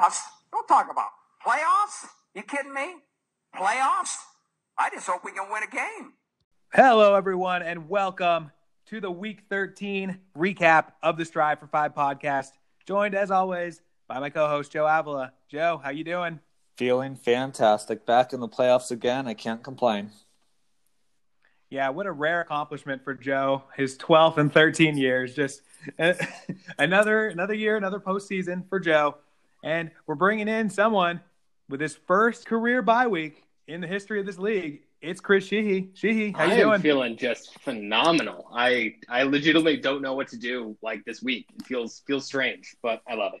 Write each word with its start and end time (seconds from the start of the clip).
playoffs? 0.00 0.20
Don't 0.50 0.66
talk 0.66 0.90
about 0.90 1.08
playoffs. 1.46 2.08
You 2.34 2.42
kidding 2.42 2.72
me? 2.72 2.94
Playoffs? 3.54 4.16
I 4.78 4.88
just 4.90 5.06
hope 5.06 5.24
we 5.24 5.32
can 5.32 5.50
win 5.50 5.62
a 5.62 5.66
game. 5.66 6.12
Hello, 6.72 7.14
everyone, 7.14 7.62
and 7.62 7.88
welcome 7.88 8.50
to 8.86 9.00
the 9.00 9.10
Week 9.10 9.42
13 9.50 10.18
recap 10.36 10.92
of 11.02 11.18
the 11.18 11.24
Strive 11.24 11.58
for 11.58 11.66
Five 11.66 11.94
podcast. 11.94 12.52
Joined, 12.86 13.14
as 13.14 13.30
always, 13.30 13.82
by 14.08 14.20
my 14.20 14.30
co-host 14.30 14.72
Joe 14.72 14.86
Avila. 14.86 15.32
Joe, 15.48 15.80
how 15.82 15.90
you 15.90 16.04
doing? 16.04 16.40
Feeling 16.78 17.14
fantastic. 17.14 18.06
Back 18.06 18.32
in 18.32 18.40
the 18.40 18.48
playoffs 18.48 18.90
again. 18.90 19.26
I 19.26 19.34
can't 19.34 19.62
complain. 19.62 20.12
Yeah, 21.68 21.90
what 21.90 22.06
a 22.06 22.12
rare 22.12 22.40
accomplishment 22.40 23.04
for 23.04 23.14
Joe. 23.14 23.64
His 23.76 23.98
12th 23.98 24.38
and 24.38 24.52
13 24.52 24.96
years. 24.96 25.34
Just 25.34 25.60
uh, 25.98 26.14
another 26.78 27.28
another 27.28 27.54
year, 27.54 27.76
another 27.76 28.00
postseason 28.00 28.66
for 28.68 28.80
Joe. 28.80 29.16
And 29.62 29.90
we're 30.06 30.14
bringing 30.14 30.48
in 30.48 30.70
someone 30.70 31.20
with 31.68 31.80
his 31.80 31.94
first 32.06 32.46
career 32.46 32.82
bye 32.82 33.06
week 33.06 33.42
in 33.66 33.80
the 33.80 33.86
history 33.86 34.20
of 34.20 34.26
this 34.26 34.38
league. 34.38 34.82
It's 35.00 35.20
Chris 35.20 35.46
Sheehy. 35.46 35.90
Sheehy, 35.94 36.32
how 36.32 36.44
you 36.44 36.52
I 36.52 36.56
doing? 36.56 36.74
am 36.74 36.82
feeling 36.82 37.16
just 37.16 37.58
phenomenal. 37.60 38.48
I 38.52 38.96
I 39.08 39.22
legitimately 39.22 39.78
don't 39.78 40.02
know 40.02 40.14
what 40.14 40.28
to 40.28 40.36
do 40.36 40.76
like 40.82 41.04
this 41.04 41.22
week. 41.22 41.46
It 41.58 41.64
feels 41.64 42.02
feels 42.06 42.26
strange, 42.26 42.76
but 42.82 43.02
I 43.08 43.14
love 43.14 43.32
it. 43.34 43.40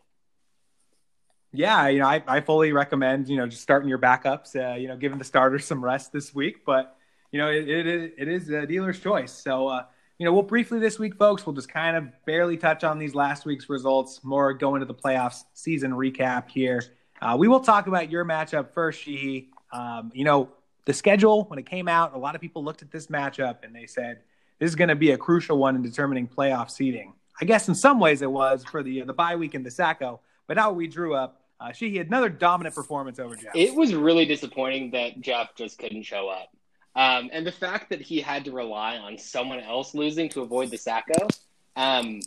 Yeah, 1.52 1.88
you 1.88 1.98
know, 1.98 2.06
I, 2.06 2.22
I 2.26 2.40
fully 2.40 2.72
recommend, 2.72 3.28
you 3.28 3.36
know, 3.36 3.46
just 3.46 3.62
starting 3.62 3.88
your 3.88 3.98
backups, 3.98 4.54
uh, 4.54 4.76
you 4.76 4.86
know, 4.86 4.96
giving 4.96 5.18
the 5.18 5.24
starters 5.24 5.64
some 5.64 5.84
rest 5.84 6.12
this 6.12 6.32
week. 6.32 6.64
But, 6.64 6.96
you 7.32 7.40
know, 7.40 7.50
it, 7.50 7.68
it, 7.68 8.14
it 8.16 8.28
is 8.28 8.48
a 8.50 8.66
dealer's 8.66 9.00
choice. 9.00 9.32
So, 9.32 9.66
uh, 9.66 9.84
you 10.20 10.26
know, 10.26 10.34
we'll 10.34 10.42
briefly 10.42 10.78
this 10.78 10.98
week, 10.98 11.16
folks, 11.16 11.46
we'll 11.46 11.54
just 11.54 11.70
kind 11.70 11.96
of 11.96 12.04
barely 12.26 12.58
touch 12.58 12.84
on 12.84 12.98
these 12.98 13.14
last 13.14 13.46
week's 13.46 13.70
results, 13.70 14.20
more 14.22 14.52
go 14.52 14.74
into 14.74 14.84
the 14.84 14.94
playoffs 14.94 15.44
season 15.54 15.92
recap 15.92 16.50
here. 16.50 16.84
Uh, 17.22 17.36
we 17.38 17.48
will 17.48 17.60
talk 17.60 17.86
about 17.86 18.10
your 18.10 18.22
matchup 18.26 18.74
first, 18.74 19.00
Sheehy. 19.00 19.48
Um, 19.72 20.12
you 20.12 20.24
know, 20.24 20.50
the 20.84 20.92
schedule, 20.92 21.44
when 21.44 21.58
it 21.58 21.64
came 21.64 21.88
out, 21.88 22.14
a 22.14 22.18
lot 22.18 22.34
of 22.34 22.42
people 22.42 22.62
looked 22.62 22.82
at 22.82 22.90
this 22.90 23.06
matchup 23.06 23.64
and 23.64 23.74
they 23.74 23.86
said, 23.86 24.20
this 24.58 24.68
is 24.68 24.76
going 24.76 24.88
to 24.88 24.94
be 24.94 25.12
a 25.12 25.16
crucial 25.16 25.56
one 25.56 25.74
in 25.74 25.80
determining 25.80 26.28
playoff 26.28 26.70
seeding. 26.70 27.14
I 27.40 27.46
guess 27.46 27.68
in 27.68 27.74
some 27.74 27.98
ways 27.98 28.20
it 28.20 28.30
was 28.30 28.62
for 28.62 28.82
the 28.82 29.00
the 29.00 29.14
bye 29.14 29.36
week 29.36 29.54
in 29.54 29.62
the 29.62 29.70
Sacko, 29.70 30.18
but 30.46 30.58
now 30.58 30.70
we 30.70 30.86
drew 30.86 31.14
up. 31.14 31.40
Uh, 31.58 31.72
had 31.72 32.06
another 32.08 32.28
dominant 32.28 32.74
performance 32.74 33.18
over 33.18 33.36
Jeff. 33.36 33.54
It 33.54 33.74
was 33.74 33.94
really 33.94 34.26
disappointing 34.26 34.90
that 34.90 35.18
Jeff 35.22 35.54
just 35.54 35.78
couldn't 35.78 36.02
show 36.02 36.28
up. 36.28 36.54
Um, 36.96 37.30
and 37.32 37.46
the 37.46 37.52
fact 37.52 37.90
that 37.90 38.00
he 38.00 38.20
had 38.20 38.44
to 38.46 38.52
rely 38.52 38.96
on 38.96 39.16
someone 39.16 39.60
else 39.60 39.94
losing 39.94 40.28
to 40.30 40.42
avoid 40.42 40.70
the 40.70 40.76
Sacko 40.76 41.28
um, 41.76 42.20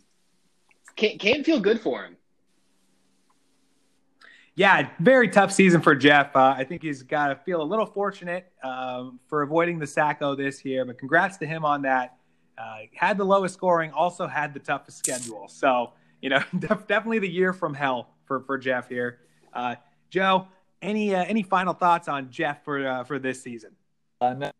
can't, 0.96 1.20
can't 1.20 1.46
feel 1.46 1.60
good 1.60 1.82
for 1.82 2.04
him. 2.04 2.18
Yeah, 4.56 4.90
very 5.00 5.30
tough 5.30 5.52
season 5.52 5.82
for 5.82 5.96
Jeff. 5.96 6.36
Uh, 6.36 6.54
I 6.56 6.64
think 6.64 6.84
he's 6.84 7.02
got 7.02 7.30
to 7.30 7.36
feel 7.36 7.62
a 7.62 7.64
little 7.64 7.88
fortunate 7.88 8.52
um, 8.64 9.20
for 9.28 9.42
avoiding 9.42 9.80
the 9.80 9.88
Sacko 9.88 10.38
this 10.38 10.64
year, 10.64 10.86
but 10.86 11.00
congrats 11.00 11.38
to 11.38 11.48
him 11.48 11.66
on 11.66 11.82
that. 11.82 12.18
Uh, 12.56 12.82
had 12.94 13.18
the 13.18 13.24
lowest 13.24 13.56
scoring, 13.56 13.92
also 13.92 14.28
had 14.28 14.54
the 14.54 14.60
toughest 14.60 15.00
schedule. 15.00 15.48
So, 15.48 15.94
you 16.22 16.30
know, 16.30 16.44
def- 16.60 16.86
definitely 16.86 17.20
the 17.20 17.30
year 17.30 17.52
from 17.52 17.74
hell 17.74 18.10
for, 18.26 18.42
for 18.42 18.60
Jeff 18.60 18.88
here. 18.88 19.22
Uh, 19.52 19.76
Joe, 20.12 20.48
any 20.84 21.16
uh, 21.16 21.24
any 21.24 21.42
final 21.42 21.74
thoughts 21.74 22.08
on 22.08 22.30
Jeff 22.30 22.64
for 22.64 22.86
uh, 22.86 23.04
for 23.06 23.18
this 23.18 23.42
season? 23.42 23.72
Uh, 24.24 24.52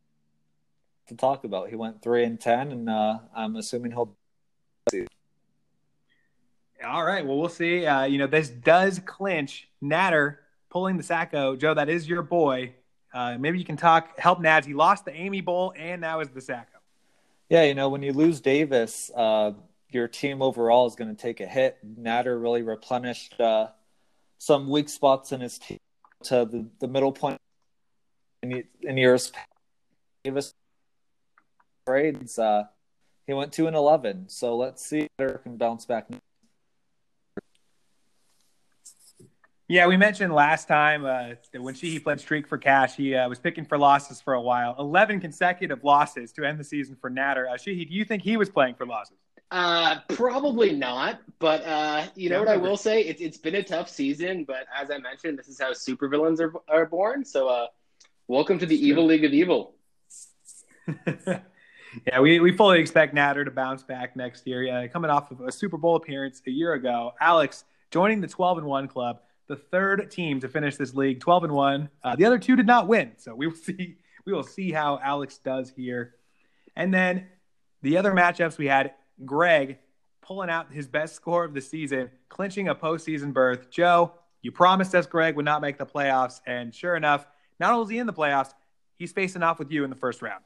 to 1.08 1.16
talk 1.16 1.44
about. 1.44 1.70
He 1.70 1.76
went 1.76 2.02
three 2.02 2.24
and 2.24 2.40
ten, 2.40 2.72
and 2.72 2.90
uh, 2.90 3.20
I'm 3.36 3.56
assuming 3.56 3.92
he'll. 3.92 4.16
All 6.86 7.06
right. 7.06 7.26
Well, 7.26 7.38
we'll 7.38 7.50
see. 7.50 7.86
Uh, 7.86 8.04
you 8.04 8.18
know, 8.18 8.28
this 8.28 8.50
does 8.50 9.00
clinch 9.00 9.70
Natter 9.82 10.42
pulling 10.70 10.98
the 10.98 11.04
Sacko. 11.04 11.58
Joe, 11.58 11.74
that 11.74 11.88
is 11.88 12.08
your 12.10 12.24
boy. 12.24 12.74
Uh, 13.14 13.38
maybe 13.40 13.58
you 13.58 13.64
can 13.64 13.78
talk, 13.78 14.20
help 14.20 14.40
Nads. 14.40 14.66
He 14.66 14.74
lost 14.74 15.06
the 15.06 15.14
Amy 15.14 15.40
Bowl 15.40 15.74
and 15.78 16.02
now 16.02 16.20
is 16.20 16.30
the 16.30 16.42
Sacko. 16.42 16.66
Yeah, 17.48 17.64
you 17.64 17.74
know, 17.74 17.88
when 17.88 18.02
you 18.02 18.12
lose 18.12 18.42
Davis, 18.42 19.12
uh, 19.16 19.52
your 19.92 20.08
team 20.10 20.42
overall 20.42 20.88
is 20.88 20.96
going 20.96 21.16
to 21.16 21.22
take 21.22 21.40
a 21.40 21.46
hit. 21.46 21.78
Natter 21.84 22.38
really 22.38 22.64
replenished 22.64 23.40
uh, 23.40 23.68
some 24.40 24.68
weak 24.68 24.90
spots 24.90 25.32
in 25.32 25.40
his 25.40 25.58
team 25.58 25.78
to 26.24 26.46
the, 26.46 26.66
the 26.80 26.88
middle 26.88 27.12
point 27.12 27.40
in, 28.42 28.64
in 28.82 28.98
years 28.98 29.30
past. 29.30 29.48
Davis 30.24 30.54
grades. 31.86 32.40
Uh, 32.40 32.64
he 33.28 33.34
went 33.34 33.52
two 33.52 33.68
and 33.68 33.76
eleven. 33.76 34.30
So 34.30 34.56
let's 34.56 34.86
see 34.86 35.00
if 35.02 35.08
Natter 35.20 35.40
can 35.40 35.58
bounce 35.58 35.86
back. 35.86 36.08
Yeah, 39.68 39.88
we 39.88 39.98
mentioned 39.98 40.34
last 40.34 40.68
time 40.68 41.06
uh, 41.06 41.30
that 41.52 41.62
when 41.62 41.74
she 41.74 41.98
played 42.00 42.20
streak 42.20 42.48
for 42.48 42.58
cash, 42.58 42.96
he 42.96 43.16
uh, 43.16 43.28
was 43.28 43.40
picking 43.40 43.66
for 43.66 43.78
losses 43.78 44.22
for 44.22 44.34
a 44.34 44.42
while. 44.42 44.76
Eleven 44.78 45.20
consecutive 45.20 45.84
losses 45.84 46.32
to 46.34 46.46
end 46.46 46.60
the 46.60 46.64
season 46.64 46.96
for 47.00 47.10
Natter. 47.10 47.48
Uh, 47.50 47.58
Sheehy, 47.58 47.86
do 47.86 47.94
you 47.94 48.06
think 48.06 48.24
he 48.24 48.38
was 48.38 48.50
playing 48.50 48.76
for 48.76 48.86
losses? 48.86 49.18
Uh, 49.52 50.00
probably 50.10 50.74
not, 50.74 51.20
but 51.40 51.64
uh, 51.66 52.06
you 52.16 52.30
know 52.30 52.38
Yeah, 52.38 52.40
what 52.46 52.50
I 52.50 52.58
will 52.58 52.78
say? 52.78 53.02
It's 53.02 53.22
it's 53.22 53.38
been 53.38 53.56
a 53.56 53.64
tough 53.64 53.90
season, 53.90 54.46
but 54.46 54.66
as 54.76 54.90
I 54.90 54.98
mentioned, 55.00 55.38
this 55.38 55.48
is 55.48 55.60
how 55.60 55.72
supervillains 55.72 56.40
are 56.40 56.54
are 56.68 56.86
born. 56.86 57.24
So, 57.26 57.48
uh, 57.48 57.68
welcome 58.28 58.60
to 58.60 58.66
the 58.66 58.76
It's 58.76 58.82
true. 58.82 58.90
evil 58.92 59.06
league 59.06 59.26
of 59.26 59.34
evil. 59.34 59.76
yeah, 62.08 62.20
we, 62.20 62.40
we 62.40 62.52
fully 62.52 62.80
expect 62.80 63.14
Natter 63.14 63.46
to 63.46 63.52
bounce 63.52 63.84
back 63.84 64.16
next 64.16 64.46
year. 64.48 64.64
Yeah, 64.64 64.88
coming 64.88 65.12
off 65.12 65.32
of 65.32 65.42
a 65.42 65.52
Super 65.52 65.78
Bowl 65.78 65.96
appearance 65.96 66.42
a 66.48 66.52
year 66.52 66.74
ago, 66.74 67.14
Alex 67.20 67.64
joining 67.94 68.22
the 68.22 68.28
12 68.28 68.58
and 68.58 68.68
1 68.68 68.88
club, 68.88 69.20
the 69.48 69.56
third 69.56 70.10
team 70.10 70.40
to 70.40 70.50
finish 70.50 70.78
this 70.78 70.96
league, 70.96 71.20
12 71.20 71.44
and 71.46 71.54
1. 71.54 71.90
Uh, 72.04 72.16
the 72.16 72.26
other 72.26 72.40
two 72.40 72.56
did 72.56 72.66
not 72.66 72.88
win, 72.88 73.12
so 73.18 73.36
we 73.36 73.46
will 73.46 73.56
see 73.68 73.98
we 74.26 74.34
will 74.34 74.44
see 74.44 74.72
how 74.72 75.00
Alex 75.04 75.38
does 75.38 75.70
here. 75.70 76.16
And 76.76 76.94
then 76.94 77.28
the 77.82 77.98
other 77.98 78.14
matchups 78.14 78.58
we 78.58 78.68
had 78.68 78.94
Greg 79.26 79.78
pulling 80.22 80.50
out 80.50 80.72
his 80.72 80.88
best 80.88 81.14
score 81.14 81.44
of 81.44 81.54
the 81.54 81.62
season, 81.62 82.10
clinching 82.30 82.70
a 82.70 82.76
postseason 82.76 83.34
berth. 83.34 83.70
Joe, 83.70 84.14
you 84.42 84.52
promised 84.52 84.96
us 84.96 85.06
Greg 85.06 85.36
would 85.36 85.46
not 85.46 85.62
make 85.62 85.78
the 85.78 85.86
playoffs, 85.86 86.40
and 86.48 86.74
sure 86.74 86.96
enough, 86.96 87.28
not 87.60 87.74
only 87.74 87.84
is 87.84 87.90
he 87.90 87.98
in 88.00 88.08
the 88.08 88.14
playoffs, 88.14 88.54
he's 88.96 89.12
facing 89.12 89.44
off 89.44 89.60
with 89.60 89.72
you 89.72 89.84
in 89.84 89.90
the 89.90 89.96
first 89.96 90.22
round. 90.22 90.44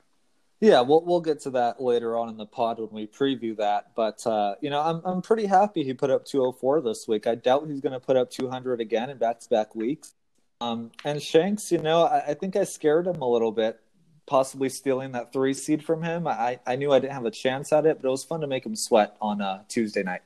Yeah, 0.59 0.81
we'll 0.81 1.03
we'll 1.05 1.21
get 1.21 1.41
to 1.41 1.51
that 1.51 1.81
later 1.81 2.17
on 2.17 2.29
in 2.29 2.37
the 2.37 2.45
pod 2.45 2.79
when 2.79 2.89
we 2.91 3.05
preview 3.05 3.55
that. 3.57 3.91
But 3.95 4.25
uh, 4.25 4.55
you 4.59 4.69
know, 4.71 4.81
I'm 4.81 5.01
I'm 5.05 5.21
pretty 5.21 5.45
happy 5.45 5.83
he 5.83 5.93
put 5.93 6.09
up 6.09 6.25
204 6.25 6.81
this 6.81 7.07
week. 7.07 7.27
I 7.27 7.35
doubt 7.35 7.67
he's 7.67 7.79
going 7.81 7.93
to 7.93 7.99
put 7.99 8.17
up 8.17 8.31
200 8.31 8.81
again 8.81 9.09
in 9.11 9.17
back-to-back 9.17 9.75
weeks. 9.75 10.15
Um, 10.59 10.91
and 11.05 11.21
Shanks, 11.21 11.71
you 11.71 11.77
know, 11.77 12.03
I, 12.03 12.29
I 12.29 12.33
think 12.33 12.55
I 12.55 12.63
scared 12.63 13.05
him 13.05 13.21
a 13.21 13.29
little 13.29 13.51
bit, 13.51 13.79
possibly 14.25 14.69
stealing 14.69 15.11
that 15.11 15.31
three 15.31 15.53
seed 15.53 15.83
from 15.83 16.01
him. 16.01 16.27
I 16.27 16.59
I 16.65 16.75
knew 16.75 16.91
I 16.91 16.99
didn't 16.99 17.13
have 17.13 17.25
a 17.25 17.31
chance 17.31 17.71
at 17.71 17.85
it, 17.85 18.01
but 18.01 18.07
it 18.07 18.11
was 18.11 18.23
fun 18.23 18.41
to 18.41 18.47
make 18.47 18.65
him 18.65 18.75
sweat 18.75 19.15
on 19.21 19.41
uh, 19.41 19.63
Tuesday 19.67 20.01
night. 20.01 20.21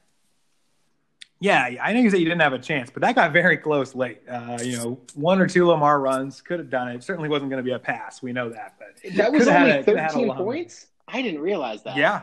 Yeah, 1.42 1.76
I 1.82 1.92
know 1.92 2.00
you 2.00 2.10
said 2.12 2.20
you 2.20 2.26
didn't 2.26 2.42
have 2.42 2.54
a 2.54 2.60
chance, 2.60 2.90
but 2.92 3.02
that 3.02 3.16
got 3.16 3.34
very 3.34 3.58
close 3.58 3.96
late. 3.96 4.22
Uh, 4.30 4.60
you 4.64 4.78
know, 4.78 5.00
one 5.16 5.42
or 5.42 5.48
two 5.48 5.66
Lamar 5.66 6.00
runs 6.00 6.40
could 6.40 6.60
have 6.60 6.70
done 6.70 6.88
it. 6.90 6.96
It 6.96 7.04
certainly 7.04 7.28
wasn't 7.30 7.50
going 7.50 7.64
to 7.64 7.68
be 7.68 7.74
a 7.74 7.80
pass. 7.80 8.22
We 8.22 8.32
know 8.32 8.50
that, 8.50 8.76
but 8.78 9.14
That 9.16 9.32
was 9.32 9.48
only 9.48 9.72
a- 9.72 9.84
coulda 9.84 10.02
had 10.02 10.12
a 10.12 10.14
13 10.14 10.36
points. 10.36 10.86
I 11.08 11.22
didn't 11.24 11.42
realize 11.42 11.82
that. 11.84 11.98
yeah, 11.98 12.22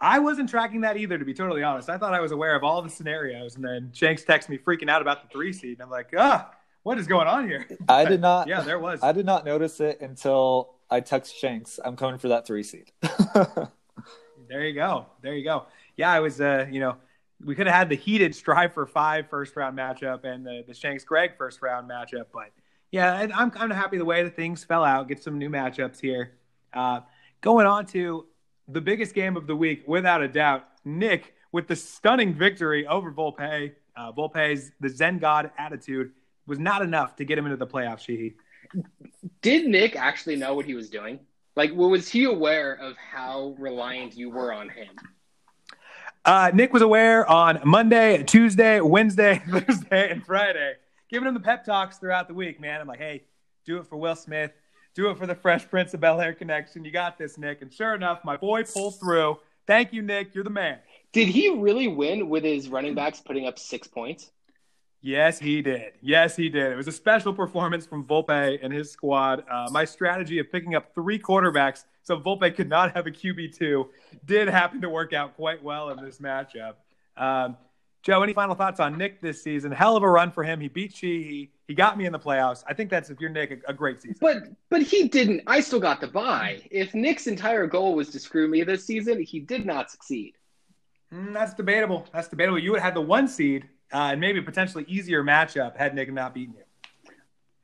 I 0.00 0.18
wasn't 0.18 0.48
tracking 0.48 0.80
that 0.80 0.96
either. 0.96 1.18
To 1.18 1.24
be 1.26 1.34
totally 1.34 1.62
honest, 1.62 1.90
I 1.90 1.98
thought 1.98 2.14
I 2.14 2.20
was 2.20 2.32
aware 2.32 2.56
of 2.56 2.64
all 2.64 2.80
the 2.80 2.88
scenarios, 2.88 3.56
and 3.56 3.64
then 3.64 3.90
Shanks 3.92 4.24
texts 4.24 4.48
me 4.48 4.56
freaking 4.58 4.88
out 4.88 5.02
about 5.02 5.22
the 5.22 5.28
three 5.28 5.52
seed, 5.52 5.74
and 5.74 5.82
I'm 5.82 5.90
like, 5.90 6.08
ah, 6.16 6.50
what 6.84 6.96
is 6.98 7.06
going 7.06 7.28
on 7.28 7.46
here? 7.46 7.66
I 7.88 8.06
did 8.06 8.20
not. 8.30 8.48
Yeah, 8.48 8.62
there 8.62 8.78
was. 8.78 9.00
I 9.02 9.12
did 9.12 9.26
not 9.26 9.44
notice 9.44 9.78
it 9.80 10.00
until 10.00 10.74
I 10.90 11.00
text 11.00 11.36
Shanks. 11.36 11.78
I'm 11.84 11.96
coming 11.96 12.18
for 12.18 12.28
that 12.28 12.46
three 12.46 12.62
seed. 12.62 12.90
There 14.48 14.64
you 14.64 14.72
go. 14.74 15.04
There 15.20 15.34
you 15.34 15.44
go. 15.44 15.66
Yeah, 15.98 16.10
I 16.10 16.20
was, 16.20 16.40
uh, 16.40 16.64
you 16.70 16.80
know, 16.80 16.96
we 17.44 17.54
could 17.54 17.66
have 17.66 17.76
had 17.76 17.88
the 17.88 17.94
heated 17.96 18.34
strive 18.34 18.72
for 18.74 18.86
five 18.86 19.28
first 19.28 19.54
round 19.56 19.78
matchup 19.78 20.24
and 20.24 20.44
the, 20.44 20.64
the 20.66 20.74
Shanks 20.74 21.04
Greg 21.04 21.36
first 21.36 21.62
round 21.62 21.88
matchup. 21.88 22.26
But 22.32 22.50
yeah, 22.90 23.26
I'm 23.34 23.50
kind 23.50 23.70
of 23.70 23.76
happy 23.76 23.98
the 23.98 24.04
way 24.04 24.22
that 24.24 24.34
things 24.34 24.64
fell 24.64 24.84
out. 24.84 25.08
Get 25.08 25.22
some 25.22 25.38
new 25.38 25.50
matchups 25.50 26.00
here. 26.00 26.38
Uh, 26.72 27.00
going 27.40 27.66
on 27.66 27.86
to 27.86 28.26
the 28.66 28.80
biggest 28.80 29.14
game 29.14 29.36
of 29.36 29.46
the 29.46 29.56
week, 29.56 29.84
without 29.86 30.22
a 30.22 30.28
doubt, 30.28 30.64
Nick 30.84 31.34
with 31.52 31.66
the 31.66 31.76
stunning 31.76 32.34
victory 32.34 32.86
over 32.86 33.12
Volpe. 33.12 33.72
Uh, 33.96 34.12
Volpe's 34.12 34.70
the 34.80 34.88
Zen 34.88 35.18
God 35.18 35.50
attitude 35.58 36.12
was 36.46 36.58
not 36.58 36.82
enough 36.82 37.16
to 37.16 37.24
get 37.24 37.38
him 37.38 37.46
into 37.46 37.56
the 37.56 37.66
playoffs. 37.66 38.34
Did 39.42 39.66
Nick 39.66 39.96
actually 39.96 40.36
know 40.36 40.54
what 40.54 40.66
he 40.66 40.74
was 40.74 40.90
doing? 40.90 41.20
Like, 41.56 41.72
was 41.72 42.08
he 42.08 42.24
aware 42.24 42.74
of 42.74 42.96
how 42.96 43.56
reliant 43.58 44.16
you 44.16 44.30
were 44.30 44.52
on 44.52 44.68
him? 44.68 44.94
Uh, 46.28 46.50
Nick 46.52 46.74
was 46.74 46.82
aware 46.82 47.26
on 47.26 47.58
Monday, 47.64 48.22
Tuesday, 48.22 48.82
Wednesday, 48.82 49.42
Thursday, 49.50 50.10
and 50.10 50.22
Friday, 50.26 50.74
giving 51.08 51.26
him 51.26 51.32
the 51.32 51.40
pep 51.40 51.64
talks 51.64 51.96
throughout 51.96 52.28
the 52.28 52.34
week, 52.34 52.60
man. 52.60 52.82
I'm 52.82 52.86
like, 52.86 52.98
hey, 52.98 53.22
do 53.64 53.78
it 53.78 53.86
for 53.86 53.96
Will 53.96 54.14
Smith. 54.14 54.50
Do 54.94 55.08
it 55.08 55.16
for 55.16 55.26
the 55.26 55.34
Fresh 55.34 55.70
Prince 55.70 55.94
of 55.94 56.00
Bel 56.00 56.20
Air 56.20 56.34
connection. 56.34 56.84
You 56.84 56.90
got 56.90 57.16
this, 57.16 57.38
Nick. 57.38 57.62
And 57.62 57.72
sure 57.72 57.94
enough, 57.94 58.26
my 58.26 58.36
boy 58.36 58.64
pulled 58.64 59.00
through. 59.00 59.38
Thank 59.66 59.94
you, 59.94 60.02
Nick. 60.02 60.34
You're 60.34 60.44
the 60.44 60.50
man. 60.50 60.80
Did 61.14 61.28
he 61.28 61.48
really 61.48 61.88
win 61.88 62.28
with 62.28 62.44
his 62.44 62.68
running 62.68 62.94
backs 62.94 63.20
putting 63.20 63.46
up 63.46 63.58
six 63.58 63.88
points? 63.88 64.30
Yes, 65.00 65.38
he 65.38 65.62
did. 65.62 65.92
Yes, 66.02 66.34
he 66.34 66.48
did. 66.48 66.72
It 66.72 66.76
was 66.76 66.88
a 66.88 66.92
special 66.92 67.32
performance 67.32 67.86
from 67.86 68.04
Volpe 68.04 68.58
and 68.62 68.72
his 68.72 68.90
squad. 68.90 69.44
Uh, 69.48 69.68
my 69.70 69.84
strategy 69.84 70.38
of 70.40 70.50
picking 70.50 70.74
up 70.74 70.92
three 70.94 71.18
quarterbacks 71.18 71.84
so 72.02 72.18
Volpe 72.18 72.54
could 72.54 72.68
not 72.68 72.94
have 72.96 73.06
a 73.06 73.10
QB2 73.10 73.86
did 74.24 74.48
happen 74.48 74.80
to 74.80 74.88
work 74.88 75.12
out 75.12 75.36
quite 75.36 75.62
well 75.62 75.90
in 75.90 76.02
this 76.04 76.18
matchup. 76.18 76.74
Um, 77.16 77.56
Joe, 78.02 78.22
any 78.22 78.32
final 78.32 78.54
thoughts 78.54 78.80
on 78.80 78.96
Nick 78.96 79.20
this 79.20 79.42
season? 79.42 79.70
Hell 79.70 79.96
of 79.96 80.02
a 80.02 80.08
run 80.08 80.30
for 80.30 80.42
him. 80.42 80.60
He 80.60 80.68
beat 80.68 80.94
Sheehy. 80.94 81.52
He 81.66 81.74
got 81.74 81.98
me 81.98 82.06
in 82.06 82.12
the 82.12 82.18
playoffs. 82.18 82.64
I 82.66 82.74
think 82.74 82.90
that's 82.90 83.10
if 83.10 83.20
you're 83.20 83.30
Nick, 83.30 83.50
a, 83.50 83.70
a 83.70 83.74
great 83.74 84.00
season. 84.00 84.16
But 84.20 84.44
but 84.70 84.82
he 84.82 85.08
didn't. 85.08 85.42
I 85.46 85.60
still 85.60 85.80
got 85.80 86.00
the 86.00 86.06
bye. 86.06 86.62
If 86.70 86.94
Nick's 86.94 87.26
entire 87.26 87.66
goal 87.66 87.94
was 87.94 88.08
to 88.10 88.18
screw 88.18 88.48
me 88.48 88.62
this 88.62 88.84
season, 88.84 89.20
he 89.20 89.40
did 89.40 89.66
not 89.66 89.90
succeed. 89.90 90.34
Mm, 91.12 91.34
that's 91.34 91.54
debatable. 91.54 92.06
That's 92.12 92.28
debatable. 92.28 92.58
You 92.58 92.70
would 92.70 92.80
have 92.80 92.86
had 92.86 92.94
the 92.94 93.02
one 93.02 93.28
seed 93.28 93.68
uh, 93.92 93.96
and 94.12 94.20
maybe 94.20 94.38
a 94.38 94.42
potentially 94.42 94.84
easier 94.88 95.22
matchup 95.24 95.76
had 95.76 95.94
Nick 95.94 96.12
not 96.12 96.34
beaten 96.34 96.54
you. 96.56 96.62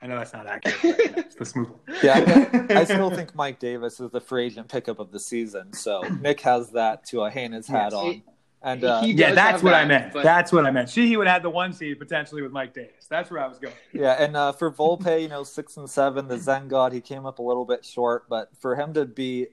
I 0.02 0.06
know 0.06 0.18
that's 0.18 0.32
not 0.34 0.46
accurate. 0.46 1.34
Let's 1.38 1.56
move 1.56 1.70
on. 1.70 1.78
Yeah, 2.02 2.66
I, 2.70 2.74
I 2.80 2.84
still 2.84 3.10
think 3.10 3.34
Mike 3.34 3.58
Davis 3.58 4.00
is 4.00 4.10
the 4.10 4.20
free 4.20 4.46
agent 4.46 4.68
pickup 4.68 4.98
of 4.98 5.10
the 5.12 5.18
season. 5.20 5.72
So 5.72 6.02
Nick 6.20 6.40
has 6.42 6.70
that 6.72 7.04
to 7.06 7.22
a 7.22 7.30
hang 7.30 7.52
his 7.52 7.66
hat 7.66 7.92
Yes. 7.92 7.94
on. 7.94 8.22
And 8.62 8.84
uh, 8.84 9.00
He 9.02 9.12
Yeah, 9.12 9.32
that's 9.34 9.52
have 9.52 9.62
what 9.62 9.72
I 9.74 9.84
meant. 9.86 10.12
but- 10.12 10.22
That's 10.22 10.52
what 10.52 10.66
I 10.66 10.70
meant. 10.70 10.90
Sheehy 10.90 11.16
would 11.16 11.26
have 11.26 11.42
the 11.42 11.48
one 11.50 11.72
seed 11.72 11.98
potentially 11.98 12.42
with 12.42 12.52
Mike 12.52 12.74
Davis. 12.74 13.06
That's 13.08 13.30
where 13.30 13.40
I 13.40 13.46
was 13.46 13.58
going. 13.58 13.74
yeah, 13.94 14.12
and 14.22 14.36
uh, 14.36 14.52
for 14.52 14.70
Volpe, 14.70 15.22
you 15.22 15.28
know, 15.28 15.42
six 15.42 15.76
and 15.78 15.88
seven, 15.88 16.28
the 16.28 16.38
Zen 16.38 16.68
God, 16.68 16.92
he 16.92 17.00
came 17.00 17.24
up 17.24 17.38
a 17.38 17.42
little 17.42 17.64
bit 17.64 17.84
short, 17.84 18.28
but 18.28 18.50
for 18.60 18.76
him 18.76 18.92
to 18.94 19.04
be 19.06 19.46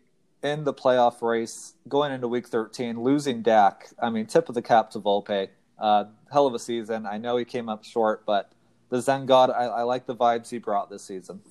in 0.44 0.64
the 0.66 0.74
playoff 0.74 1.22
race 1.22 1.76
going 1.88 2.12
into 2.12 2.28
Week 2.28 2.48
13, 2.48 3.02
losing 3.02 3.42
Dak, 3.42 3.90
I 4.02 4.10
mean, 4.10 4.26
tip 4.26 4.50
of 4.50 4.56
the 4.56 4.62
cap 4.62 4.90
to 4.92 5.00
Volpe. 5.00 5.50
Uh, 5.82 6.06
hell 6.32 6.46
of 6.46 6.54
a 6.54 6.60
season. 6.60 7.08
I 7.08 7.18
know 7.18 7.38
he 7.38 7.44
came 7.44 7.68
up 7.68 7.84
short, 7.84 8.24
but 8.26 8.52
the 8.90 9.02
Zen 9.02 9.26
God, 9.26 9.50
I, 9.50 9.64
I 9.64 9.82
like 9.82 10.06
the 10.06 10.16
vibes 10.16 10.50
he 10.50 10.60
brought 10.60 10.92
this 10.92 11.04
season. 11.04 11.42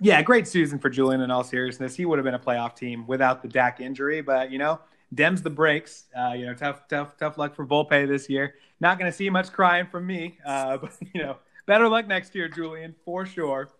Yeah, 0.00 0.20
great 0.22 0.48
season 0.48 0.78
for 0.80 0.90
Julian. 0.90 1.20
In 1.20 1.30
all 1.30 1.44
seriousness, 1.44 1.94
he 1.94 2.04
would 2.04 2.18
have 2.18 2.24
been 2.24 2.34
a 2.34 2.38
playoff 2.38 2.74
team 2.74 3.06
without 3.06 3.42
the 3.42 3.48
Dak 3.48 3.80
injury. 3.80 4.20
But 4.22 4.50
you 4.50 4.58
know, 4.58 4.80
Dems 5.14 5.42
the 5.42 5.50
breaks. 5.50 6.06
Uh, 6.16 6.32
you 6.32 6.46
know, 6.46 6.54
tough, 6.54 6.88
tough, 6.88 7.16
tough 7.16 7.38
luck 7.38 7.54
for 7.54 7.66
Volpe 7.66 8.06
this 8.06 8.28
year. 8.28 8.56
Not 8.80 8.98
going 8.98 9.10
to 9.10 9.16
see 9.16 9.30
much 9.30 9.52
crying 9.52 9.86
from 9.86 10.06
me. 10.06 10.38
Uh, 10.44 10.76
but 10.82 10.92
you 11.14 11.22
know, 11.22 11.36
better 11.66 11.88
luck 11.88 12.06
next 12.06 12.34
year, 12.34 12.48
Julian, 12.48 12.94
for 13.04 13.24
sure. 13.24 13.70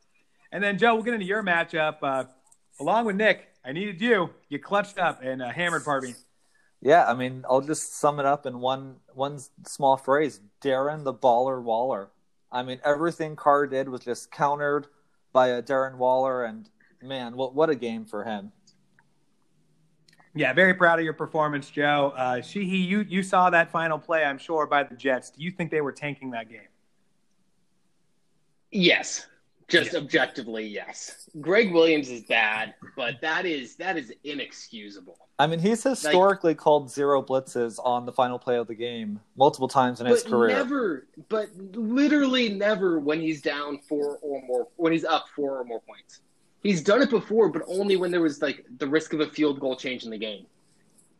And 0.52 0.62
then 0.62 0.78
Joe, 0.78 0.94
we'll 0.94 1.04
get 1.04 1.14
into 1.14 1.26
your 1.26 1.42
matchup. 1.42 1.96
Uh, 2.02 2.24
along 2.80 3.06
with 3.06 3.16
Nick, 3.16 3.48
I 3.64 3.72
needed 3.72 4.00
you. 4.00 4.30
You 4.48 4.58
clutched 4.58 4.98
up 4.98 5.20
and 5.22 5.42
uh, 5.42 5.50
hammered 5.50 5.84
Parby. 5.84 6.14
Yeah, 6.80 7.06
I 7.06 7.14
mean, 7.14 7.44
I'll 7.48 7.60
just 7.60 7.96
sum 7.96 8.20
it 8.20 8.26
up 8.26 8.46
in 8.46 8.60
one 8.60 8.96
one 9.14 9.40
small 9.66 9.96
phrase: 9.96 10.40
Darren 10.60 11.04
the 11.04 11.14
Baller 11.14 11.62
Waller. 11.62 12.10
I 12.52 12.62
mean, 12.62 12.80
everything 12.84 13.36
Carr 13.36 13.66
did 13.66 13.88
was 13.88 14.02
just 14.02 14.30
countered 14.30 14.86
by 15.32 15.48
a 15.48 15.62
Darren 15.62 15.96
Waller, 15.96 16.44
and 16.44 16.68
man, 17.02 17.36
what 17.36 17.54
what 17.54 17.68
a 17.68 17.74
game 17.74 18.04
for 18.04 18.24
him! 18.24 18.52
Yeah, 20.34 20.52
very 20.52 20.74
proud 20.74 21.00
of 21.00 21.04
your 21.04 21.14
performance, 21.14 21.68
Joe. 21.68 22.12
Uh, 22.16 22.40
Sheehy, 22.40 22.76
you 22.76 23.00
you 23.00 23.22
saw 23.24 23.50
that 23.50 23.72
final 23.72 23.98
play, 23.98 24.24
I'm 24.24 24.38
sure, 24.38 24.66
by 24.66 24.84
the 24.84 24.94
Jets. 24.94 25.30
Do 25.30 25.42
you 25.42 25.50
think 25.50 25.72
they 25.72 25.80
were 25.80 25.92
tanking 25.92 26.30
that 26.30 26.48
game? 26.48 26.60
Yes. 28.70 29.26
Just 29.68 29.92
Yeah. 29.92 29.98
objectively, 30.00 30.66
yes. 30.66 31.28
Gregg 31.40 31.72
Williams 31.72 32.08
is 32.08 32.22
bad, 32.22 32.74
but 32.96 33.20
that 33.20 33.44
is 33.44 33.76
that 33.76 33.96
is 33.98 34.12
inexcusable. 34.24 35.18
I 35.38 35.46
mean, 35.46 35.58
he's 35.60 35.82
historically 35.84 36.54
called 36.54 36.90
zero 36.90 37.22
blitzes 37.22 37.78
on 37.84 38.06
the 38.06 38.12
final 38.12 38.38
play 38.38 38.56
of 38.56 38.66
the 38.66 38.74
game 38.74 39.20
multiple 39.36 39.68
times 39.68 40.00
in 40.00 40.06
his 40.06 40.22
But 40.24 40.30
career. 40.30 40.48
never, 40.56 41.06
but 41.28 41.48
literally 41.72 42.48
never 42.48 42.98
when 42.98 43.20
he's 43.20 43.40
down 43.42 43.78
four 43.78 44.18
or 44.22 44.42
more, 44.42 44.68
when 44.76 44.92
he's 44.92 45.04
up 45.04 45.26
four 45.36 45.58
or 45.60 45.64
more 45.64 45.80
points. 45.80 46.20
He's 46.62 46.82
done 46.82 47.02
it 47.02 47.10
before, 47.10 47.50
but 47.50 47.62
only 47.68 47.96
when 47.96 48.10
there 48.10 48.20
was 48.22 48.42
like 48.42 48.64
the 48.78 48.88
risk 48.88 49.12
of 49.12 49.20
a 49.20 49.26
field 49.28 49.60
goal 49.60 49.76
change 49.76 50.02
in 50.04 50.10
the 50.10 50.18
game. 50.18 50.46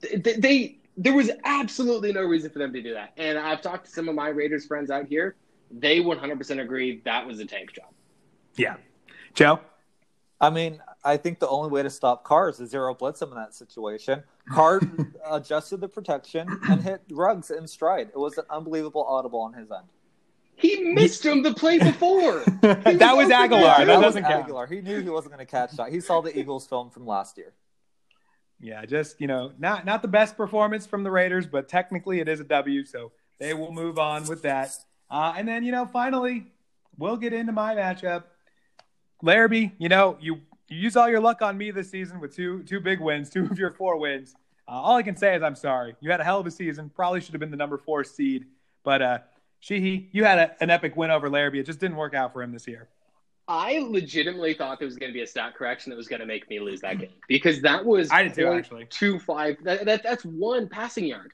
They, 0.00 0.32
they 0.34 0.78
there 0.96 1.14
was 1.14 1.30
absolutely 1.44 2.12
no 2.12 2.22
reason 2.22 2.50
for 2.50 2.58
them 2.58 2.72
to 2.72 2.82
do 2.82 2.94
that. 2.94 3.12
And 3.18 3.38
I've 3.38 3.60
talked 3.62 3.84
to 3.86 3.90
some 3.92 4.08
of 4.08 4.14
my 4.16 4.30
Raiders 4.30 4.66
friends 4.66 4.90
out 4.90 5.06
here. 5.06 5.36
They 5.70 6.00
100% 6.00 6.60
agree 6.60 7.02
that 7.04 7.24
was 7.26 7.38
a 7.38 7.44
tank 7.44 7.72
job. 7.74 7.86
Yeah, 8.58 8.76
Joe. 9.34 9.60
I 10.40 10.50
mean, 10.50 10.81
I 11.05 11.16
think 11.16 11.40
the 11.40 11.49
only 11.49 11.70
way 11.70 11.82
to 11.82 11.90
stop 11.90 12.25
cars 12.25 12.60
is 12.60 12.70
zero 12.70 12.94
blitz 12.94 13.22
him 13.22 13.31
in 13.31 13.37
that 13.37 13.55
situation. 13.55 14.22
Carr 14.50 14.81
adjusted 15.31 15.81
the 15.81 15.88
protection 15.88 16.49
and 16.69 16.82
hit 16.82 17.02
Ruggs 17.10 17.50
in 17.50 17.66
stride. 17.66 18.08
It 18.08 18.19
was 18.19 18.38
an 18.38 18.44
unbelievable 18.50 19.05
audible 19.05 19.40
on 19.40 19.55
his 19.55 19.70
end. 19.70 19.87
He 20.55 20.93
missed 20.93 21.25
him 21.25 21.43
the 21.43 21.55
play 21.55 21.78
before. 21.78 22.40
that 22.62 22.84
was 22.84 23.26
open 23.26 23.32
Aguilar. 23.32 23.78
That 23.78 23.87
that 23.87 24.00
doesn't 24.00 24.25
count. 24.25 24.44
Aguilar. 24.44 24.66
He 24.66 24.81
knew 24.81 25.00
he 25.00 25.08
wasn't 25.08 25.34
going 25.34 25.44
to 25.44 25.50
catch 25.50 25.72
that. 25.72 25.93
He 25.93 26.00
saw 26.00 26.20
the 26.20 26.37
Eagles 26.37 26.66
film 26.66 26.90
from 26.90 27.06
last 27.06 27.38
year. 27.38 27.52
Yeah, 28.61 28.84
just 28.84 29.20
you 29.20 29.28
know, 29.28 29.52
not 29.58 29.84
not 29.84 30.02
the 30.02 30.08
best 30.08 30.37
performance 30.37 30.84
from 30.84 31.04
the 31.04 31.12
Raiders, 31.12 31.46
but 31.46 31.69
technically 31.69 32.19
it 32.19 32.28
is 32.28 32.40
a 32.40 32.44
W, 32.44 32.84
so 32.84 33.12
they 33.38 33.54
will 33.54 33.70
move 33.70 34.00
on 34.00 34.26
with 34.26 34.43
that. 34.43 34.76
Uh, 35.08 35.32
and 35.37 35.46
then 35.46 35.62
you 35.62 35.70
know, 35.70 35.87
finally, 35.87 36.49
we'll 36.96 37.16
get 37.16 37.32
into 37.32 37.52
my 37.52 37.76
matchup. 37.76 38.25
Larrabee, 39.22 39.70
you 39.78 39.88
know, 39.88 40.16
you 40.20 40.40
you 40.68 40.78
use 40.78 40.96
all 40.96 41.08
your 41.08 41.20
luck 41.20 41.42
on 41.42 41.56
me 41.56 41.70
this 41.70 41.90
season 41.90 42.20
with 42.20 42.34
two 42.34 42.62
two 42.64 42.80
big 42.80 43.00
wins, 43.00 43.30
two 43.30 43.44
of 43.44 43.58
your 43.58 43.72
four 43.72 43.98
wins. 43.98 44.34
Uh, 44.66 44.72
all 44.72 44.96
I 44.96 45.02
can 45.02 45.16
say 45.16 45.34
is 45.34 45.42
I'm 45.42 45.56
sorry. 45.56 45.96
You 46.00 46.10
had 46.10 46.20
a 46.20 46.25
hell 46.25 46.40
of 46.40 46.46
a 46.46 46.50
season. 46.50 46.90
Probably 46.94 47.20
should 47.20 47.32
have 47.32 47.40
been 47.40 47.50
the 47.50 47.56
number 47.56 47.78
four 47.78 48.04
seed, 48.04 48.46
but 48.84 49.02
uh, 49.02 49.18
Sheehy, 49.60 50.08
you 50.12 50.25
had 50.25 50.38
a, 50.38 50.62
an 50.62 50.70
epic 50.70 50.96
win 50.96 51.10
over 51.10 51.28
Larrabee. 51.28 51.60
It 51.60 51.66
just 51.66 51.80
didn't 51.80 51.96
work 51.96 52.14
out 52.14 52.32
for 52.32 52.42
him 52.42 52.52
this 52.52 52.66
year. 52.68 52.88
I 53.48 53.78
legitimately 53.78 54.52
thought 54.54 54.78
there 54.78 54.87
was 54.87 54.96
going 54.96 55.10
to 55.10 55.14
be 55.14 55.22
a 55.22 55.26
stat 55.26 55.54
correction 55.54 55.88
that 55.90 55.96
was 55.96 56.06
going 56.06 56.20
to 56.20 56.26
make 56.26 56.50
me 56.50 56.60
lose 56.60 56.82
that 56.82 56.98
game 56.98 57.14
because 57.28 57.62
that 57.62 57.82
was 57.82 58.10
I 58.10 58.25
did 58.25 58.34
too, 58.34 58.48
actually. 58.48 58.87
two 58.90 59.18
five. 59.18 59.56
That, 59.64 59.87
that 59.87 60.02
that's 60.02 60.22
one 60.25 60.68
passing 60.68 61.06
yard. 61.06 61.32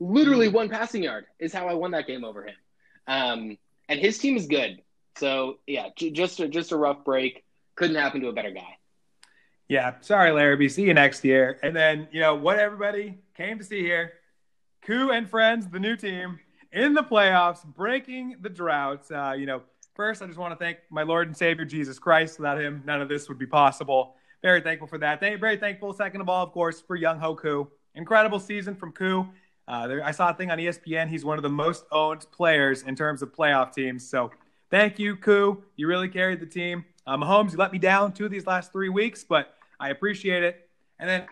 Literally 0.00 0.48
one 0.48 0.68
passing 0.68 1.04
yard 1.04 1.26
is 1.38 1.52
how 1.52 1.68
I 1.68 1.74
won 1.74 1.92
that 1.92 2.06
game 2.06 2.24
over 2.24 2.44
him. 2.44 2.56
Um, 3.06 3.58
and 3.88 4.00
his 4.00 4.18
team 4.18 4.36
is 4.36 4.46
good. 4.46 4.82
So 5.16 5.58
yeah, 5.66 5.88
j- 5.96 6.10
just 6.10 6.40
a, 6.40 6.48
just 6.48 6.72
a 6.72 6.76
rough 6.76 7.04
break. 7.04 7.44
Couldn't 7.74 7.96
happen 7.96 8.20
to 8.22 8.28
a 8.28 8.32
better 8.32 8.50
guy. 8.50 8.78
Yeah, 9.68 9.94
sorry, 10.00 10.30
Larrabee. 10.30 10.68
See 10.68 10.84
you 10.84 10.94
next 10.94 11.24
year. 11.24 11.58
And 11.62 11.74
then, 11.74 12.08
you 12.12 12.20
know, 12.20 12.34
what 12.36 12.58
everybody 12.58 13.18
came 13.36 13.58
to 13.58 13.64
see 13.64 13.80
here 13.80 14.12
Koo 14.82 15.10
and 15.10 15.28
Friends, 15.28 15.66
the 15.66 15.80
new 15.80 15.96
team, 15.96 16.38
in 16.72 16.94
the 16.94 17.02
playoffs, 17.02 17.64
breaking 17.64 18.36
the 18.40 18.48
drought. 18.48 19.10
Uh, 19.10 19.32
you 19.32 19.46
know, 19.46 19.62
first, 19.94 20.22
I 20.22 20.26
just 20.26 20.38
want 20.38 20.52
to 20.52 20.64
thank 20.64 20.78
my 20.90 21.02
Lord 21.02 21.26
and 21.26 21.36
Savior, 21.36 21.64
Jesus 21.64 21.98
Christ. 21.98 22.38
Without 22.38 22.60
him, 22.60 22.82
none 22.86 23.02
of 23.02 23.08
this 23.08 23.28
would 23.28 23.38
be 23.38 23.46
possible. 23.46 24.14
Very 24.42 24.60
thankful 24.60 24.86
for 24.86 24.98
that. 24.98 25.18
Very 25.18 25.56
thankful, 25.56 25.92
second 25.92 26.20
of 26.20 26.28
all, 26.28 26.44
of 26.44 26.52
course, 26.52 26.80
for 26.80 26.96
Younghoe 26.96 27.36
Koo. 27.36 27.68
Incredible 27.96 28.38
season 28.38 28.76
from 28.76 28.92
Koo. 28.92 29.26
Uh, 29.66 29.88
there, 29.88 30.04
I 30.04 30.12
saw 30.12 30.30
a 30.30 30.34
thing 30.34 30.52
on 30.52 30.58
ESPN. 30.58 31.08
He's 31.08 31.24
one 31.24 31.38
of 31.38 31.42
the 31.42 31.48
most 31.48 31.84
owned 31.90 32.24
players 32.30 32.82
in 32.82 32.94
terms 32.94 33.22
of 33.22 33.34
playoff 33.34 33.72
teams. 33.72 34.08
So 34.08 34.30
thank 34.70 34.98
you, 34.98 35.16
Koo. 35.16 35.62
You 35.76 35.86
really 35.86 36.08
carried 36.08 36.40
the 36.40 36.46
team. 36.46 36.84
Um, 37.06 37.22
Mahomes, 37.22 37.52
you 37.52 37.58
let 37.58 37.72
me 37.72 37.78
down 37.78 38.12
two 38.12 38.24
of 38.24 38.30
these 38.30 38.46
last 38.46 38.72
three 38.72 38.88
weeks, 38.88 39.24
but 39.24 39.54
I 39.78 39.90
appreciate 39.90 40.42
it. 40.42 40.68
And 40.98 41.08
then 41.08 41.26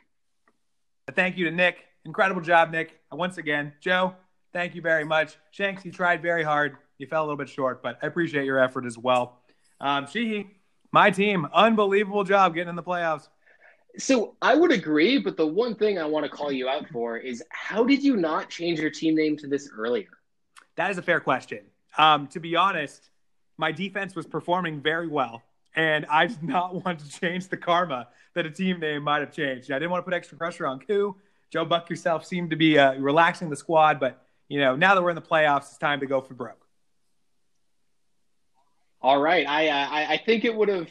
a 1.09 1.13
thank 1.13 1.37
you 1.37 1.45
to 1.47 1.51
Nick. 1.51 1.85
Incredible 2.05 2.41
job, 2.41 2.71
Nick. 2.71 3.01
Once 3.11 3.39
again, 3.39 3.73
Joe, 3.81 4.15
thank 4.53 4.75
you 4.75 4.83
very 4.83 5.05
much. 5.05 5.37
Shanks, 5.51 5.85
you 5.85 5.93
tried 5.93 6.23
very 6.23 6.43
hard. 6.43 6.77
You 6.99 7.07
fell 7.07 7.23
a 7.23 7.25
little 7.25 7.37
bit 7.37 7.49
short, 7.49 7.83
but 7.83 7.99
I 8.03 8.07
appreciate 8.07 8.45
your 8.45 8.59
effort 8.59 8.87
as 8.87 8.97
well. 8.97 9.41
Um, 9.81 10.07
Sheehy, 10.07 10.51
my 10.93 11.11
team, 11.11 11.47
unbelievable 11.53 12.25
job 12.25 12.55
getting 12.55 12.69
in 12.69 12.77
the 12.77 12.83
playoffs. 12.83 13.29
So 13.99 14.37
I 14.43 14.55
would 14.55 14.73
agree, 14.73 15.19
but 15.19 15.37
the 15.37 15.47
one 15.47 15.75
thing 15.75 15.99
I 15.99 16.05
want 16.05 16.25
to 16.25 16.31
call 16.31 16.51
you 16.51 16.69
out 16.69 16.89
for 16.89 17.17
is 17.17 17.43
how 17.51 17.85
did 17.85 18.03
you 18.03 18.17
not 18.17 18.49
change 18.49 18.81
your 18.81 18.91
team 18.91 19.15
name 19.15 19.37
to 19.39 19.47
this 19.47 19.71
earlier? 19.77 20.09
That 20.77 20.91
is 20.91 20.99
a 20.99 21.03
fair 21.03 21.21
question. 21.21 21.61
Um, 21.97 22.27
to 22.29 22.41
be 22.41 22.57
honest, 22.57 23.11
my 23.57 23.73
defense 23.73 24.15
was 24.15 24.27
performing 24.27 24.81
very 24.81 25.09
well, 25.09 25.43
and 25.77 26.07
I 26.07 26.27
did 26.27 26.43
not 26.43 26.75
want 26.85 27.01
to 27.01 27.21
change 27.21 27.49
the 27.49 27.57
karma 27.57 28.09
that 28.35 28.47
a 28.47 28.51
team 28.51 28.81
name 28.81 29.03
might 29.03 29.21
have 29.21 29.33
changed. 29.33 29.71
I 29.71 29.79
didn't 29.79 29.91
want 29.91 30.05
to 30.05 30.05
put 30.05 30.15
extra 30.15 30.37
pressure 30.37 30.67
on 30.67 30.81
Koo. 30.81 31.17
Joe 31.51 31.65
Buck 31.65 31.89
yourself 31.89 32.25
seemed 32.27 32.51
to 32.51 32.57
be 32.57 32.79
uh, 32.79 32.95
relaxing 32.95 33.49
the 33.49 33.57
squad, 33.57 34.01
but 34.01 34.27
you 34.49 34.61
know 34.61 34.77
now 34.77 34.95
that 34.95 35.03
we're 35.03 35.11
in 35.11 35.17
the 35.17 35.23
playoffs, 35.23 35.69
it's 35.69 35.79
time 35.79 36.01
to 36.01 36.07
go 36.07 36.21
for 36.21 36.35
broke. 36.35 36.67
All 39.01 39.21
right, 39.21 39.47
I 39.47 39.69
uh, 39.69 39.89
I, 39.91 40.13
I 40.15 40.17
think 40.19 40.45
it 40.45 40.55
would 40.55 40.69
have 40.69 40.89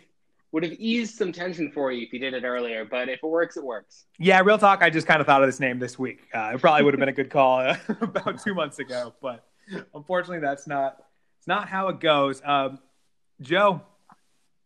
would 0.54 0.64
have 0.64 0.74
eased 0.74 1.16
some 1.16 1.32
tension 1.32 1.72
for 1.72 1.92
you 1.92 2.06
if 2.06 2.14
you 2.14 2.20
did 2.20 2.36
it 2.36 2.44
earlier, 2.44 2.86
but 2.86 3.10
if 3.10 3.24
it 3.24 3.28
works, 3.28 3.58
it 3.58 3.64
works. 3.64 4.06
Yeah, 4.20 4.40
real 4.42 4.60
talk. 4.60 4.84
I 4.84 4.92
just 4.92 5.08
kind 5.08 5.20
of 5.20 5.26
thought 5.26 5.42
of 5.42 5.48
this 5.48 5.60
name 5.60 5.80
this 5.80 5.98
week. 5.98 6.28
Uh, 6.34 6.52
it 6.54 6.62
probably 6.62 6.84
would 6.84 6.94
have 6.94 7.00
been 7.00 7.10
a 7.10 7.14
good 7.14 7.32
call 7.32 7.60
uh, 7.60 7.76
about 8.02 8.42
two 8.42 8.54
months 8.54 8.78
ago, 8.78 9.16
but 9.20 9.44
unfortunately, 9.96 10.40
that's 10.40 10.68
not 10.68 10.98
it's 11.44 11.48
not 11.50 11.68
how 11.68 11.90
it 11.90 12.00
goes. 12.00 12.42
Um, 12.46 12.80
Joe, 13.42 13.82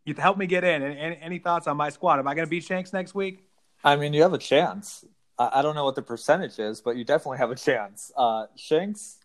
you 0.05 0.13
helped 0.13 0.37
me 0.37 0.45
get 0.45 0.63
in. 0.63 0.83
Any, 0.83 1.17
any, 1.19 1.39
thoughts 1.39 1.65
on 1.65 1.75
my 1.75 1.89
squad? 1.89 2.19
Am 2.19 2.27
I 2.27 2.35
going 2.35 2.45
to 2.45 2.49
beat 2.51 2.65
Shanks 2.65 2.93
next 2.93 3.15
week? 3.15 3.47
I 3.83 3.95
mean, 3.95 4.13
you 4.13 4.21
have 4.21 4.33
a 4.33 4.37
chance. 4.37 5.03
I, 5.39 5.49
I 5.55 5.61
don't 5.63 5.73
know 5.73 5.85
what 5.85 5.95
the 5.95 6.03
percentage 6.03 6.59
is, 6.59 6.79
but 6.79 6.95
you 6.95 7.03
definitely 7.03 7.39
have 7.39 7.49
a 7.49 7.55
chance. 7.55 8.11
Uh, 8.15 8.45
Shanks, 8.55 9.17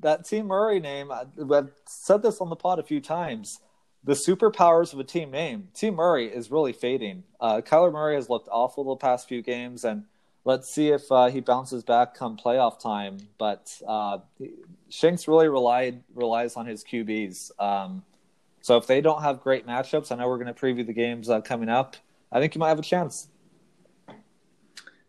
that 0.00 0.24
Team 0.24 0.48
Murray 0.48 0.80
name, 0.80 1.12
I- 1.12 1.26
I've 1.48 1.70
said 1.86 2.24
this 2.24 2.40
on 2.40 2.50
the 2.50 2.56
pod 2.56 2.80
a 2.80 2.82
few 2.82 3.00
times. 3.00 3.60
The 4.02 4.14
superpowers 4.14 4.92
of 4.92 4.98
a 4.98 5.04
team 5.04 5.30
name, 5.30 5.68
Team 5.74 5.94
Murray, 5.94 6.26
is 6.26 6.50
really 6.50 6.72
fading. 6.72 7.22
Uh, 7.40 7.60
Kyler 7.60 7.92
Murray 7.92 8.16
has 8.16 8.28
looked 8.28 8.48
awful 8.50 8.82
the 8.82 8.96
past 8.96 9.28
few 9.28 9.42
games, 9.42 9.84
and 9.84 10.06
let's 10.46 10.70
see 10.70 10.88
if 10.88 11.10
uh, 11.12 11.26
he 11.26 11.40
bounces 11.40 11.82
back 11.82 12.14
come 12.14 12.38
playoff 12.38 12.78
time. 12.78 13.18
But 13.36 13.78
uh, 13.86 14.18
Shanks 14.88 15.28
really 15.28 15.48
relied 15.48 16.02
relies 16.14 16.56
on 16.56 16.64
his 16.64 16.82
QBs. 16.82 17.50
Um, 17.60 18.02
so 18.62 18.78
if 18.78 18.86
they 18.86 19.00
don't 19.02 19.22
have 19.22 19.42
great 19.42 19.66
matchups, 19.66 20.10
I 20.10 20.16
know 20.16 20.28
we're 20.28 20.38
going 20.38 20.52
to 20.52 20.58
preview 20.58 20.86
the 20.86 20.94
games 20.94 21.28
uh, 21.28 21.40
coming 21.42 21.68
up. 21.68 21.96
I 22.32 22.40
think 22.40 22.54
you 22.54 22.60
might 22.60 22.70
have 22.70 22.78
a 22.78 22.82
chance. 22.82 23.28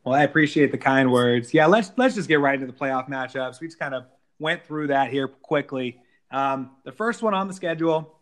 Well, 0.03 0.15
I 0.15 0.24
appreciate 0.24 0.72
the 0.72 0.77
kind 0.77 1.12
words. 1.12 1.53
Yeah, 1.53 1.67
let's 1.67 1.91
let's 1.98 2.15
just 2.15 2.27
get 2.27 2.39
right 2.39 2.56
into 2.56 2.67
the 2.67 2.77
playoff 2.77 3.08
matchups. 3.08 3.62
We 3.62 3.67
just 3.67 3.79
kind 3.79 3.94
of 3.94 4.06
went 4.39 4.65
through 4.65 4.88
that 4.88 5.12
here 5.12 5.27
quickly. 5.27 6.01
Um, 6.32 6.72
the 6.84 6.91
first 6.91 7.22
one 7.22 7.34
on 7.34 7.48
the 7.48 7.53
schedule, 7.53 8.20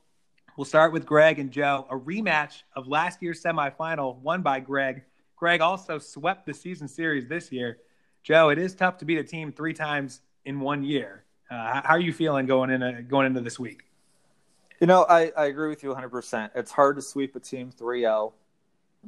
we'll 0.57 0.65
start 0.65 0.93
with 0.93 1.05
Greg 1.05 1.39
and 1.39 1.51
Joe. 1.51 1.87
A 1.89 1.95
rematch 1.95 2.63
of 2.75 2.87
last 2.87 3.21
year's 3.21 3.41
semifinal, 3.41 4.17
won 4.19 4.41
by 4.41 4.59
Greg. 4.59 5.03
Greg 5.35 5.61
also 5.61 5.99
swept 5.99 6.45
the 6.45 6.53
season 6.53 6.87
series 6.87 7.27
this 7.27 7.51
year. 7.51 7.79
Joe, 8.23 8.49
it 8.49 8.57
is 8.57 8.73
tough 8.73 8.97
to 8.99 9.05
beat 9.05 9.17
a 9.17 9.23
team 9.23 9.51
three 9.51 9.73
times 9.73 10.21
in 10.45 10.59
one 10.59 10.83
year. 10.83 11.23
Uh, 11.49 11.81
how 11.83 11.95
are 11.95 11.99
you 11.99 12.13
feeling 12.13 12.45
going 12.45 12.69
into 12.69 13.03
going 13.03 13.27
into 13.27 13.41
this 13.41 13.59
week? 13.59 13.83
You 14.79 14.87
know, 14.87 15.05
I, 15.07 15.31
I 15.37 15.45
agree 15.45 15.69
with 15.69 15.83
you 15.83 15.93
100%. 15.93 16.51
It's 16.55 16.71
hard 16.71 16.95
to 16.97 17.01
sweep 17.01 17.35
a 17.35 17.39
team 17.39 17.71
3 17.71 18.01
0. 18.01 18.33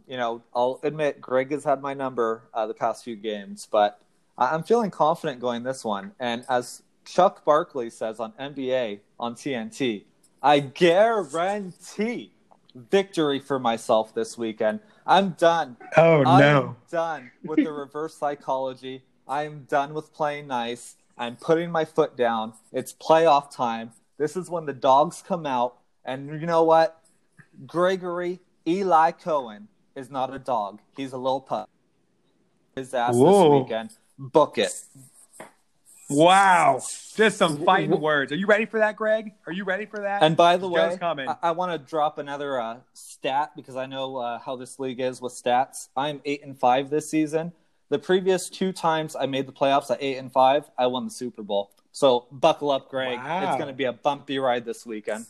You 0.07 0.17
know, 0.17 0.43
I'll 0.53 0.79
admit 0.83 1.19
Greg 1.19 1.51
has 1.51 1.63
had 1.63 1.81
my 1.81 1.93
number 1.93 2.43
uh, 2.53 2.67
the 2.67 2.73
past 2.73 3.03
few 3.03 3.15
games, 3.15 3.67
but 3.69 3.99
I'm 4.37 4.63
feeling 4.63 4.91
confident 4.91 5.41
going 5.41 5.63
this 5.63 5.83
one. 5.83 6.11
And 6.19 6.45
as 6.47 6.83
Chuck 7.05 7.43
Barkley 7.43 7.89
says 7.89 8.19
on 8.19 8.33
NBA 8.33 8.99
on 9.19 9.33
TNT, 9.33 10.03
I 10.41 10.59
guarantee 10.59 12.31
victory 12.89 13.39
for 13.39 13.59
myself 13.59 14.13
this 14.13 14.37
weekend. 14.37 14.79
I'm 15.05 15.31
done. 15.31 15.77
Oh 15.95 16.23
I'm 16.25 16.75
done 16.89 17.31
with 17.43 17.63
the 17.63 17.71
reverse 17.71 18.15
psychology. 18.15 19.03
I'm 19.27 19.65
done 19.69 19.93
with 19.93 20.13
playing 20.13 20.47
nice. 20.47 20.95
I'm 21.17 21.35
putting 21.35 21.71
my 21.71 21.85
foot 21.85 22.15
down. 22.15 22.53
It's 22.71 22.93
playoff 22.93 23.49
time. 23.49 23.91
This 24.17 24.35
is 24.35 24.49
when 24.49 24.65
the 24.65 24.73
dogs 24.73 25.23
come 25.25 25.45
out. 25.45 25.77
And 26.05 26.39
you 26.39 26.47
know 26.47 26.63
what? 26.63 27.01
Gregory 27.65 28.39
Eli 28.67 29.11
Cohen 29.11 29.67
is 29.95 30.09
not 30.09 30.33
a 30.33 30.39
dog. 30.39 30.79
He's 30.95 31.13
a 31.13 31.17
little 31.17 31.41
pup. 31.41 31.69
His 32.75 32.93
ass 32.93 33.15
Whoa. 33.15 33.59
this 33.59 33.63
weekend. 33.63 33.89
Book 34.19 34.57
it. 34.57 34.73
Wow, 36.09 36.81
just 37.15 37.37
some 37.37 37.65
fighting 37.65 37.99
words. 37.99 38.31
Are 38.31 38.35
you 38.35 38.47
ready 38.47 38.65
for 38.65 38.79
that, 38.79 38.95
Greg? 38.95 39.33
Are 39.45 39.51
you 39.51 39.65
ready 39.65 39.85
for 39.85 39.99
that? 39.99 40.23
And 40.23 40.37
by 40.37 40.55
the 40.55 40.69
Joe's 40.69 40.93
way, 40.93 40.97
coming. 40.97 41.27
I, 41.27 41.35
I 41.43 41.51
want 41.51 41.73
to 41.73 41.77
drop 41.77 42.17
another 42.17 42.61
uh, 42.61 42.77
stat 42.93 43.51
because 43.57 43.75
I 43.75 43.87
know 43.87 44.15
uh, 44.15 44.39
how 44.39 44.55
this 44.55 44.79
league 44.79 45.01
is 45.01 45.21
with 45.21 45.33
stats. 45.33 45.89
I'm 45.97 46.21
eight 46.23 46.43
and 46.45 46.57
five 46.57 46.89
this 46.89 47.09
season. 47.09 47.51
The 47.89 47.99
previous 47.99 48.49
two 48.49 48.71
times 48.71 49.15
I 49.15 49.25
made 49.25 49.47
the 49.47 49.51
playoffs 49.51 49.91
at 49.91 49.97
eight 50.01 50.17
and 50.17 50.31
five, 50.31 50.69
I 50.77 50.87
won 50.87 51.05
the 51.05 51.11
Super 51.11 51.43
Bowl. 51.43 51.71
So 51.91 52.27
buckle 52.31 52.71
up, 52.71 52.89
Greg. 52.89 53.17
Wow. 53.17 53.47
It's 53.47 53.57
going 53.57 53.69
to 53.69 53.73
be 53.73 53.85
a 53.85 53.93
bumpy 53.93 54.39
ride 54.39 54.65
this 54.65 54.85
weekend. 54.85 55.25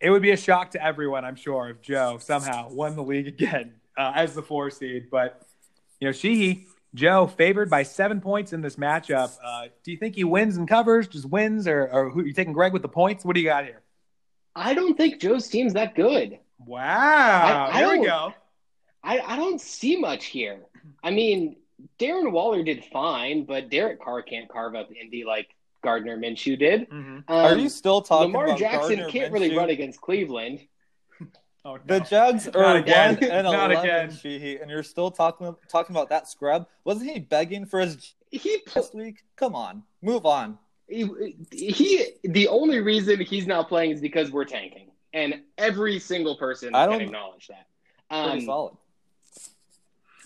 it 0.00 0.10
would 0.10 0.22
be 0.22 0.30
a 0.30 0.36
shock 0.36 0.70
to 0.72 0.82
everyone, 0.82 1.24
I'm 1.24 1.36
sure, 1.36 1.68
if 1.70 1.82
Joe 1.82 2.18
somehow 2.18 2.70
won 2.70 2.96
the 2.96 3.02
league 3.02 3.26
again 3.36 3.74
uh, 3.98 4.12
as 4.14 4.34
the 4.34 4.42
four 4.42 4.70
seed. 4.70 5.08
But 5.10 5.42
you 6.00 6.08
know, 6.08 6.12
Sheehy, 6.12 6.66
Joe 6.94 7.26
favored 7.26 7.68
by 7.70 7.82
seven 7.82 8.20
points 8.20 8.52
in 8.52 8.60
this 8.60 8.76
matchup. 8.76 9.36
Uh, 9.42 9.66
do 9.82 9.90
you 9.90 9.96
think 9.98 10.14
he 10.14 10.24
wins 10.24 10.56
and 10.56 10.68
covers, 10.68 11.08
just 11.08 11.24
wins, 11.28 11.66
or, 11.66 11.88
or 11.92 12.10
who 12.10 12.22
you 12.24 12.32
taking 12.32 12.52
Greg 12.52 12.72
with 12.72 12.82
the 12.82 12.88
points? 12.88 13.24
What 13.24 13.34
do 13.34 13.40
you 13.40 13.48
got 13.48 13.64
here? 13.64 13.82
I 14.54 14.74
don't 14.74 14.96
think 14.96 15.20
Joe's 15.20 15.48
team's 15.48 15.72
that 15.74 15.94
good. 15.96 16.38
Wow, 16.64 16.80
I- 17.72 17.78
I 17.78 17.80
there 17.80 17.98
we 17.98 18.06
go. 18.06 18.32
I, 19.02 19.18
I 19.18 19.36
don't 19.36 19.60
see 19.60 19.96
much 19.96 20.26
here. 20.26 20.60
I 21.02 21.10
mean, 21.10 21.56
Darren 21.98 22.30
Waller 22.32 22.62
did 22.62 22.84
fine, 22.86 23.44
but 23.44 23.68
Derek 23.70 24.00
Carr 24.02 24.22
can't 24.22 24.48
carve 24.48 24.74
up 24.74 24.88
Indy 24.92 25.24
like 25.24 25.48
Gardner 25.82 26.16
Minshew 26.16 26.58
did. 26.58 26.88
Mhm. 26.88 27.16
Um, 27.16 27.24
Are 27.28 27.58
you 27.58 27.68
still 27.68 28.00
talking 28.00 28.28
Lamar 28.28 28.46
about 28.46 28.58
Jackson 28.58 28.96
Gardner 28.96 29.08
can't 29.10 29.32
really 29.32 29.54
run 29.54 29.68
against 29.70 30.00
Cleveland. 30.00 30.60
Oh, 31.66 31.76
no. 31.76 31.80
The 31.86 32.00
Jags 32.00 32.46
Not 32.46 32.56
are 32.56 32.76
again. 32.76 33.14
one 33.16 33.24
and 33.30 33.44
Not 33.44 33.70
eleven, 33.72 33.78
again. 33.78 34.10
Sheehy, 34.14 34.58
and 34.58 34.70
you're 34.70 34.82
still 34.82 35.10
talking 35.10 35.54
talking 35.68 35.96
about 35.96 36.10
that 36.10 36.28
scrub. 36.28 36.66
Wasn't 36.84 37.10
he 37.10 37.20
begging 37.20 37.64
for 37.64 37.80
his 37.80 38.14
He, 38.30 38.58
last 38.76 38.94
week? 38.94 39.22
Come 39.36 39.54
on, 39.54 39.82
move 40.02 40.26
on. 40.26 40.58
he 40.88 41.08
he 41.50 42.04
the 42.24 42.48
only 42.48 42.80
reason 42.80 43.18
he's 43.20 43.46
not 43.46 43.68
playing 43.68 43.92
is 43.92 44.00
because 44.02 44.30
we're 44.30 44.44
tanking, 44.44 44.90
and 45.14 45.40
every 45.56 45.98
single 45.98 46.36
person 46.36 46.74
I 46.74 46.84
can 46.84 46.92
don't- 46.98 47.02
acknowledge 47.02 47.48
that. 47.48 47.66
Pretty 48.10 48.40
Um, 48.40 48.40
solid. 48.42 48.74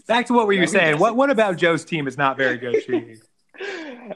Back 0.09 0.27
to 0.27 0.33
what 0.33 0.49
we 0.49 0.57
Yeah, 0.57 0.63
were 0.63 0.67
we 0.67 0.67
saying. 0.73 0.99
What 0.99 1.15
what 1.15 1.31
about 1.31 1.57
Joe's 1.57 1.85
team 1.85 2.09
is 2.09 2.19
not 2.19 2.37
very 2.37 2.57
good, 2.59 2.83
Sheehy? 2.83 3.19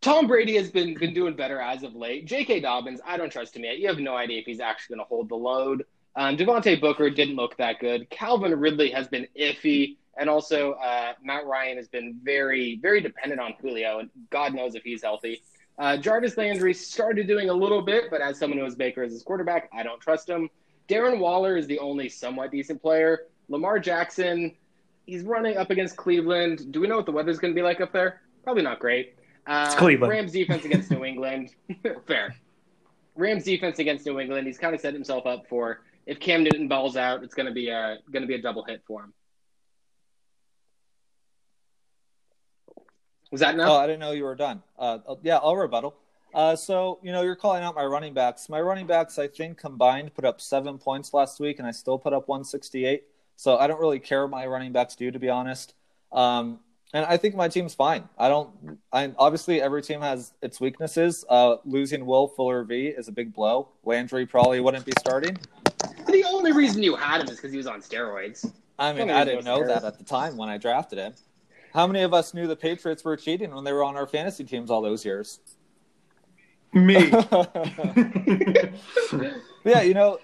Tom 0.00 0.26
Brady 0.26 0.56
has 0.56 0.70
been 0.70 0.94
been 0.94 1.12
doing 1.12 1.34
better 1.34 1.60
as 1.60 1.82
of 1.82 1.94
late. 1.94 2.24
J.K. 2.26 2.60
Dobbins, 2.60 3.00
I 3.06 3.18
don't 3.18 3.30
trust 3.30 3.54
him 3.54 3.64
yet. 3.64 3.78
You 3.78 3.88
have 3.88 3.98
no 3.98 4.16
idea 4.16 4.38
if 4.40 4.46
he's 4.46 4.60
actually 4.60 4.96
going 4.96 5.04
to 5.06 5.08
hold 5.08 5.28
the 5.28 5.34
load. 5.36 5.84
Um, 6.16 6.36
Devontae 6.36 6.80
Booker 6.80 7.08
didn't 7.10 7.36
look 7.36 7.56
that 7.58 7.78
good. 7.78 8.08
Calvin 8.10 8.58
Ridley 8.58 8.90
has 8.90 9.06
been 9.08 9.26
iffy, 9.38 9.96
and 10.18 10.28
also 10.28 10.72
uh, 10.72 11.12
Matt 11.22 11.46
Ryan 11.46 11.76
has 11.76 11.88
been 11.88 12.18
very 12.22 12.78
very 12.82 13.00
dependent 13.00 13.40
on 13.40 13.54
Julio, 13.60 14.00
and 14.00 14.10
God 14.30 14.54
knows 14.54 14.74
if 14.74 14.82
he's 14.82 15.02
healthy. 15.02 15.42
Uh, 15.78 15.96
Jarvis 15.96 16.36
Landry 16.36 16.74
started 16.74 17.26
doing 17.26 17.48
a 17.48 17.54
little 17.54 17.80
bit, 17.80 18.10
but 18.10 18.20
as 18.20 18.38
someone 18.38 18.58
who 18.58 18.64
has 18.64 18.74
Baker 18.74 19.02
as 19.02 19.12
his 19.12 19.22
quarterback, 19.22 19.70
I 19.72 19.82
don't 19.82 20.00
trust 20.00 20.28
him. 20.28 20.50
Darren 20.88 21.18
Waller 21.18 21.56
is 21.56 21.66
the 21.66 21.78
only 21.78 22.08
somewhat 22.08 22.50
decent 22.50 22.82
player. 22.82 23.28
Lamar 23.48 23.78
Jackson, 23.78 24.54
he's 25.06 25.22
running 25.22 25.56
up 25.56 25.70
against 25.70 25.96
Cleveland. 25.96 26.70
Do 26.72 26.80
we 26.80 26.86
know 26.88 26.96
what 26.96 27.06
the 27.06 27.12
weather's 27.12 27.38
going 27.38 27.54
to 27.54 27.58
be 27.58 27.62
like 27.62 27.80
up 27.80 27.92
there? 27.92 28.20
Probably 28.42 28.62
not 28.62 28.78
great. 28.78 29.14
Uh, 29.46 29.64
It's 29.66 29.74
Cleveland. 29.76 30.10
Rams 30.10 30.32
defense 30.32 30.64
against 30.64 30.90
New 30.90 31.04
England. 31.04 31.54
Fair. 32.06 32.34
Rams 33.16 33.44
defense 33.44 33.78
against 33.78 34.04
New 34.04 34.18
England. 34.20 34.46
He's 34.46 34.58
kind 34.58 34.74
of 34.74 34.80
set 34.80 34.92
himself 34.92 35.26
up 35.26 35.46
for 35.48 35.80
if 36.06 36.20
Cam 36.20 36.42
Newton 36.42 36.68
balls 36.68 36.96
out, 36.96 37.22
it's 37.22 37.34
going 37.34 37.46
to 37.46 37.52
be 37.52 37.68
a 37.68 37.98
going 38.10 38.22
to 38.22 38.26
be 38.28 38.34
a 38.34 38.42
double 38.42 38.64
hit 38.64 38.82
for 38.86 39.02
him. 39.02 39.12
Was 43.30 43.40
that 43.40 43.58
Oh. 43.58 43.76
I 43.76 43.86
didn't 43.86 44.00
know 44.00 44.10
you 44.10 44.24
were 44.24 44.34
done. 44.34 44.62
Uh, 44.78 44.98
yeah, 45.22 45.36
I'll 45.36 45.56
rebuttal. 45.56 45.94
Uh, 46.34 46.54
so, 46.56 46.98
you 47.02 47.12
know, 47.12 47.22
you're 47.22 47.36
calling 47.36 47.62
out 47.62 47.74
my 47.74 47.84
running 47.84 48.14
backs. 48.14 48.48
My 48.48 48.60
running 48.60 48.86
backs, 48.86 49.18
I 49.18 49.28
think, 49.28 49.58
combined 49.58 50.14
put 50.14 50.24
up 50.24 50.40
seven 50.40 50.78
points 50.78 51.12
last 51.12 51.40
week, 51.40 51.58
and 51.58 51.66
I 51.66 51.70
still 51.70 51.98
put 51.98 52.12
up 52.12 52.28
168. 52.28 53.04
So 53.36 53.56
I 53.56 53.66
don't 53.66 53.80
really 53.80 53.98
care 53.98 54.22
what 54.22 54.30
my 54.30 54.46
running 54.46 54.72
backs 54.72 54.96
do, 54.96 55.10
to 55.10 55.18
be 55.18 55.28
honest. 55.28 55.74
Um, 56.12 56.60
and 56.92 57.04
I 57.06 57.16
think 57.16 57.36
my 57.36 57.48
team's 57.48 57.74
fine. 57.74 58.08
I 58.18 58.28
don't. 58.28 58.50
I 58.92 59.12
obviously 59.16 59.62
every 59.62 59.80
team 59.80 60.00
has 60.00 60.32
its 60.42 60.60
weaknesses. 60.60 61.24
Uh, 61.28 61.56
losing 61.64 62.04
Will 62.04 62.26
Fuller 62.26 62.64
V 62.64 62.88
is 62.88 63.06
a 63.06 63.12
big 63.12 63.32
blow. 63.32 63.68
Landry 63.84 64.26
probably 64.26 64.60
wouldn't 64.60 64.84
be 64.84 64.92
starting. 64.98 65.38
The 66.06 66.24
only 66.28 66.52
reason 66.52 66.82
you 66.82 66.96
had 66.96 67.20
him 67.20 67.28
is 67.28 67.36
because 67.36 67.52
he 67.52 67.56
was 67.56 67.66
on 67.66 67.80
steroids. 67.80 68.50
I 68.78 68.92
mean, 68.92 69.10
I 69.10 69.24
didn't 69.24 69.44
those 69.44 69.60
know 69.60 69.66
that 69.66 69.84
at 69.84 69.98
the 69.98 70.04
time 70.04 70.36
when 70.36 70.48
I 70.48 70.58
drafted 70.58 70.98
him. 70.98 71.14
How 71.72 71.86
many 71.86 72.02
of 72.02 72.12
us 72.12 72.34
knew 72.34 72.46
the 72.46 72.56
Patriots 72.56 73.04
were 73.04 73.16
cheating 73.16 73.54
when 73.54 73.62
they 73.64 73.72
were 73.72 73.84
on 73.84 73.96
our 73.96 74.06
fantasy 74.06 74.44
teams 74.44 74.70
all 74.70 74.82
those 74.82 75.04
years? 75.04 75.40
Me. 76.72 76.94
yeah, 79.64 79.82
you 79.82 79.94
know, 79.94 80.18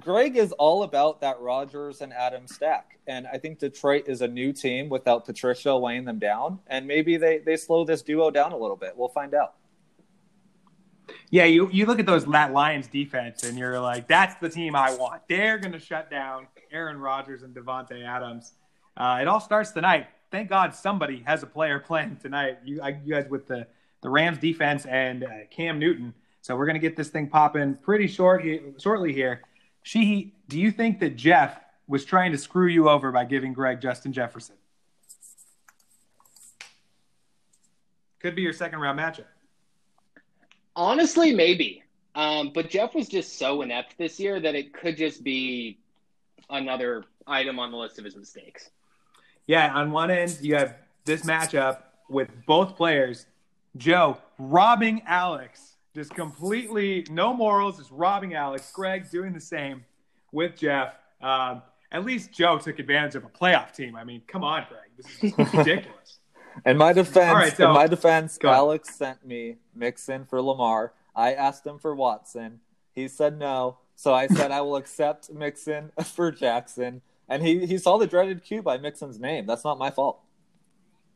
Greg 0.00 0.36
is 0.36 0.52
all 0.52 0.82
about 0.82 1.20
that 1.20 1.40
Rodgers 1.40 2.00
and 2.00 2.12
Adams 2.12 2.54
stack. 2.54 2.98
And 3.06 3.26
I 3.26 3.38
think 3.38 3.58
Detroit 3.58 4.04
is 4.06 4.22
a 4.22 4.28
new 4.28 4.52
team 4.52 4.88
without 4.88 5.24
Patricia 5.26 5.76
weighing 5.76 6.04
them 6.04 6.18
down. 6.18 6.60
And 6.66 6.86
maybe 6.86 7.16
they, 7.16 7.38
they 7.38 7.56
slow 7.56 7.84
this 7.84 8.02
duo 8.02 8.30
down 8.30 8.52
a 8.52 8.56
little 8.56 8.76
bit. 8.76 8.94
We'll 8.96 9.08
find 9.08 9.34
out. 9.34 9.54
Yeah, 11.34 11.46
you, 11.46 11.68
you 11.72 11.86
look 11.86 11.98
at 11.98 12.06
those 12.06 12.24
that 12.26 12.52
Lions 12.52 12.86
defense 12.86 13.42
and 13.42 13.58
you're 13.58 13.80
like, 13.80 14.06
that's 14.06 14.36
the 14.36 14.48
team 14.48 14.76
I 14.76 14.94
want. 14.94 15.22
They're 15.28 15.58
going 15.58 15.72
to 15.72 15.80
shut 15.80 16.08
down 16.08 16.46
Aaron 16.70 16.96
Rodgers 16.96 17.42
and 17.42 17.52
Davante 17.52 18.06
Adams. 18.06 18.52
Uh, 18.96 19.18
it 19.20 19.26
all 19.26 19.40
starts 19.40 19.72
tonight. 19.72 20.06
Thank 20.30 20.48
God 20.48 20.76
somebody 20.76 21.24
has 21.26 21.42
a 21.42 21.46
player 21.48 21.80
playing 21.84 22.18
tonight. 22.22 22.58
You, 22.64 22.80
I, 22.80 23.00
you 23.04 23.14
guys 23.14 23.28
with 23.28 23.48
the, 23.48 23.66
the 24.00 24.10
Rams 24.10 24.38
defense 24.38 24.86
and 24.86 25.24
uh, 25.24 25.28
Cam 25.50 25.80
Newton. 25.80 26.14
So 26.40 26.54
we're 26.54 26.66
going 26.66 26.80
to 26.80 26.80
get 26.80 26.96
this 26.96 27.08
thing 27.08 27.26
popping 27.26 27.74
pretty 27.82 28.06
short 28.06 28.44
shortly 28.78 29.12
here. 29.12 29.42
She, 29.82 30.34
do 30.46 30.60
you 30.60 30.70
think 30.70 31.00
that 31.00 31.16
Jeff 31.16 31.58
was 31.88 32.04
trying 32.04 32.30
to 32.30 32.38
screw 32.38 32.68
you 32.68 32.88
over 32.88 33.10
by 33.10 33.24
giving 33.24 33.52
Greg 33.52 33.80
Justin 33.80 34.12
Jefferson? 34.12 34.54
Could 38.20 38.36
be 38.36 38.42
your 38.42 38.52
second 38.52 38.78
round 38.78 39.00
matchup. 39.00 39.24
Honestly, 40.76 41.34
maybe. 41.34 41.82
Um, 42.14 42.52
but 42.54 42.70
Jeff 42.70 42.94
was 42.94 43.08
just 43.08 43.38
so 43.38 43.62
inept 43.62 43.98
this 43.98 44.20
year 44.20 44.40
that 44.40 44.54
it 44.54 44.72
could 44.72 44.96
just 44.96 45.24
be 45.24 45.78
another 46.50 47.04
item 47.26 47.58
on 47.58 47.70
the 47.70 47.76
list 47.76 47.98
of 47.98 48.04
his 48.04 48.16
mistakes. 48.16 48.70
Yeah, 49.46 49.74
on 49.74 49.90
one 49.90 50.10
end 50.10 50.38
you 50.40 50.54
have 50.54 50.76
this 51.04 51.22
matchup 51.22 51.78
with 52.08 52.28
both 52.46 52.76
players, 52.76 53.26
Joe 53.76 54.18
robbing 54.38 55.02
Alex, 55.06 55.74
just 55.94 56.14
completely 56.14 57.06
no 57.10 57.34
morals, 57.34 57.78
just 57.78 57.90
robbing 57.90 58.34
Alex. 58.34 58.70
Greg 58.72 59.10
doing 59.10 59.32
the 59.32 59.40
same 59.40 59.84
with 60.32 60.56
Jeff. 60.56 60.94
Um, 61.20 61.62
at 61.92 62.04
least 62.04 62.32
Joe 62.32 62.58
took 62.58 62.78
advantage 62.78 63.14
of 63.14 63.24
a 63.24 63.28
playoff 63.28 63.72
team. 63.72 63.96
I 63.96 64.04
mean, 64.04 64.22
come 64.26 64.44
on, 64.44 64.66
Greg, 64.68 64.90
this 64.96 65.32
is 65.32 65.38
ridiculous. 65.54 66.18
In 66.64 66.76
my 66.76 66.92
defense, 66.92 67.34
right, 67.34 67.56
so- 67.56 67.68
in 67.68 67.74
my 67.74 67.86
defense. 67.86 68.38
Alex 68.42 68.94
sent 68.94 69.26
me 69.26 69.56
Mixon 69.74 70.24
for 70.24 70.40
Lamar. 70.40 70.92
I 71.14 71.32
asked 71.32 71.66
him 71.66 71.78
for 71.78 71.94
Watson. 71.94 72.60
He 72.92 73.08
said 73.08 73.38
no. 73.38 73.78
So 73.96 74.12
I 74.12 74.26
said 74.26 74.50
I 74.50 74.60
will 74.60 74.76
accept 74.76 75.30
Mixon 75.32 75.92
for 76.04 76.30
Jackson. 76.30 77.02
And 77.28 77.42
he, 77.42 77.66
he 77.66 77.78
saw 77.78 77.96
the 77.96 78.06
dreaded 78.06 78.42
Q 78.44 78.62
by 78.62 78.76
Mixon's 78.76 79.18
name. 79.18 79.46
That's 79.46 79.64
not 79.64 79.78
my 79.78 79.90
fault. 79.90 80.20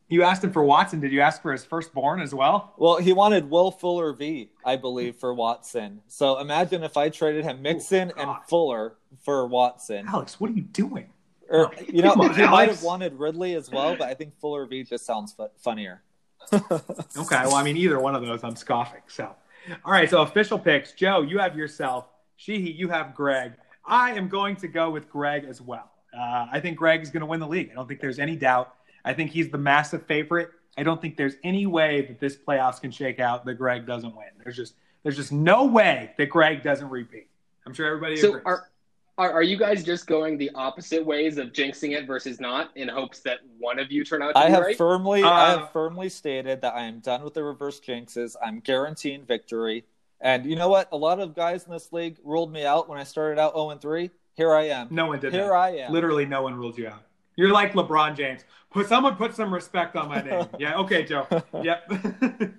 You 0.07 0.23
asked 0.23 0.43
him 0.43 0.51
for 0.51 0.63
Watson. 0.63 0.99
Did 1.01 1.11
you 1.11 1.21
ask 1.21 1.39
for 1.41 1.51
his 1.51 1.63
firstborn 1.63 2.19
as 2.19 2.33
well? 2.33 2.73
Well, 2.77 2.97
he 2.97 3.13
wanted 3.13 3.47
Will 3.47 3.69
Fuller 3.69 4.11
V, 4.13 4.49
I 4.65 4.75
believe, 4.75 5.17
for 5.17 5.35
Watson. 5.35 6.01
So 6.07 6.39
imagine 6.39 6.83
if 6.83 6.97
I 6.97 7.09
traded 7.09 7.43
him 7.45 7.57
oh, 7.59 7.61
Mixon 7.61 8.11
Oh, 8.17 8.21
and 8.21 8.45
Fuller 8.47 8.95
for 9.23 9.45
Watson. 9.45 10.07
Alex, 10.07 10.39
what 10.39 10.49
are 10.49 10.53
you 10.53 10.63
doing? 10.63 11.09
Or, 11.49 11.71
you 11.87 12.01
know, 12.03 12.11
Come 12.11 12.21
on, 12.21 12.35
he 12.35 12.45
might 12.45 12.69
have 12.69 12.83
wanted 12.83 13.13
Ridley 13.19 13.55
as 13.55 13.71
well, 13.71 13.95
but 13.95 14.07
I 14.07 14.13
think 14.13 14.37
Fuller 14.39 14.65
V 14.67 14.83
just 14.83 15.05
sounds 15.05 15.33
fu- 15.33 15.47
funnier. 15.57 16.01
Okay, 16.51 17.41
well, 17.43 17.55
I 17.55 17.63
mean, 17.63 17.75
either 17.77 17.99
one 17.99 18.15
of 18.15 18.21
those, 18.21 18.43
I'm 18.43 18.55
scoffing. 18.55 19.01
So, 19.07 19.35
all 19.83 19.91
right, 19.91 20.09
so 20.09 20.21
official 20.21 20.57
picks. 20.59 20.93
Joe, 20.93 21.21
you 21.21 21.37
have 21.39 21.55
yourself. 21.57 22.05
Sheehy, 22.37 22.71
you 22.71 22.87
have 22.89 23.13
Greg. 23.15 23.53
I 23.85 24.11
am 24.13 24.29
going 24.29 24.55
to 24.57 24.67
go 24.67 24.89
with 24.89 25.09
Greg 25.09 25.45
as 25.45 25.61
well. 25.61 25.91
Uh, 26.17 26.47
I 26.51 26.59
think 26.59 26.77
Greg 26.77 27.01
is 27.01 27.09
going 27.09 27.21
to 27.21 27.25
win 27.25 27.39
the 27.39 27.47
league. 27.47 27.69
I 27.71 27.75
don't 27.75 27.87
think 27.87 27.99
there's 27.99 28.19
any 28.19 28.35
doubt. 28.35 28.73
I 29.05 29.13
think 29.13 29.31
he's 29.31 29.49
the 29.49 29.57
massive 29.57 30.05
favorite. 30.05 30.49
I 30.77 30.83
don't 30.83 31.01
think 31.01 31.17
there's 31.17 31.35
any 31.43 31.65
way 31.65 32.01
that 32.01 32.19
this 32.19 32.35
playoffs 32.37 32.79
can 32.79 32.91
shake 32.91 33.19
out 33.19 33.45
that 33.45 33.55
Greg 33.55 33.85
doesn't 33.85 34.15
win. 34.15 34.27
There's 34.43 34.55
just 34.55 34.75
there's 35.03 35.15
just 35.17 35.31
no 35.31 35.65
way 35.65 36.13
that 36.17 36.27
Greg 36.29 36.63
doesn't 36.63 36.89
repeat. 36.89 37.27
I'm 37.65 37.73
sure 37.73 37.85
everybody 37.87 38.15
So 38.17 38.29
agrees. 38.29 38.43
are, 38.45 38.69
are 39.19 39.31
are 39.33 39.43
you 39.43 39.57
guys 39.57 39.83
just 39.83 40.07
going 40.07 40.37
the 40.37 40.49
opposite 40.55 41.05
ways 41.05 41.37
of 41.37 41.51
jinxing 41.51 41.91
it 41.95 42.07
versus 42.07 42.39
not 42.39 42.71
in 42.75 42.87
hopes 42.87 43.19
that 43.19 43.39
one 43.59 43.77
of 43.77 43.91
you 43.91 44.03
turn 44.05 44.23
out 44.23 44.31
to 44.33 44.37
I 44.39 44.47
be 44.47 44.51
have 44.53 44.63
right? 44.63 44.77
firmly, 44.77 45.23
I 45.23 45.53
Uh, 45.53 45.57
have 45.59 45.71
firmly 45.71 46.09
stated 46.09 46.61
that 46.61 46.73
I 46.73 46.83
am 46.83 46.99
done 46.99 47.23
with 47.23 47.33
the 47.33 47.43
reverse 47.43 47.79
jinxes. 47.79 48.35
I'm 48.41 48.61
guaranteeing 48.61 49.25
victory. 49.25 49.85
And 50.21 50.45
you 50.45 50.55
know 50.55 50.69
what? 50.69 50.89
A 50.91 50.97
lot 50.97 51.19
of 51.19 51.35
guys 51.35 51.65
in 51.65 51.71
this 51.71 51.93
league 51.93 52.17
ruled 52.23 52.51
me 52.51 52.65
out 52.65 52.89
when 52.89 52.97
I 52.97 53.03
started 53.03 53.39
out 53.39 53.53
0 53.53 53.69
and 53.69 53.81
3. 53.81 54.09
Here 54.35 54.53
I 54.53 54.63
am. 54.69 54.87
no 54.89 55.05
one 55.07 55.19
did 55.19 55.33
Here 55.33 55.47
that. 55.47 55.53
I 55.53 55.69
am. 55.77 55.91
Literally, 55.91 56.25
no 56.25 56.41
one 56.41 56.55
ruled 56.55 56.77
you 56.77 56.87
out. 56.87 57.03
You're 57.35 57.51
like 57.51 57.73
LeBron 57.73 58.15
James. 58.17 58.41
Put 58.69 58.87
someone 58.87 59.15
put 59.15 59.33
some 59.35 59.53
respect 59.53 59.95
on 59.95 60.07
my 60.09 60.21
name. 60.21 60.47
Yeah, 60.59 60.77
okay, 60.79 61.03
Joe. 61.03 61.25
Yep. 61.61 61.91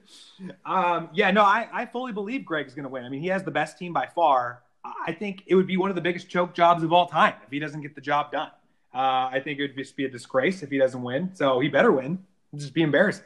um, 0.64 1.08
yeah, 1.12 1.30
no, 1.30 1.42
I, 1.42 1.68
I 1.72 1.86
fully 1.86 2.12
believe 2.12 2.44
Greg's 2.44 2.74
going 2.74 2.84
to 2.84 2.88
win. 2.88 3.04
I 3.04 3.08
mean, 3.08 3.20
he 3.20 3.28
has 3.28 3.44
the 3.44 3.50
best 3.50 3.78
team 3.78 3.92
by 3.92 4.06
far. 4.06 4.62
I 4.84 5.12
think 5.12 5.42
it 5.46 5.54
would 5.54 5.66
be 5.66 5.76
one 5.76 5.90
of 5.90 5.96
the 5.96 6.02
biggest 6.02 6.28
choke 6.28 6.54
jobs 6.54 6.82
of 6.82 6.92
all 6.92 7.06
time 7.06 7.34
if 7.44 7.50
he 7.50 7.58
doesn't 7.58 7.82
get 7.82 7.94
the 7.94 8.00
job 8.00 8.32
done. 8.32 8.50
Uh, 8.94 9.28
I 9.32 9.40
think 9.42 9.58
it 9.58 9.62
would 9.62 9.76
just 9.76 9.96
be 9.96 10.04
a 10.04 10.08
disgrace 10.08 10.62
if 10.62 10.70
he 10.70 10.78
doesn't 10.78 11.02
win. 11.02 11.30
So 11.34 11.60
he 11.60 11.68
better 11.68 11.92
win. 11.92 12.24
It'd 12.52 12.60
just 12.60 12.74
be 12.74 12.82
embarrassing. 12.82 13.24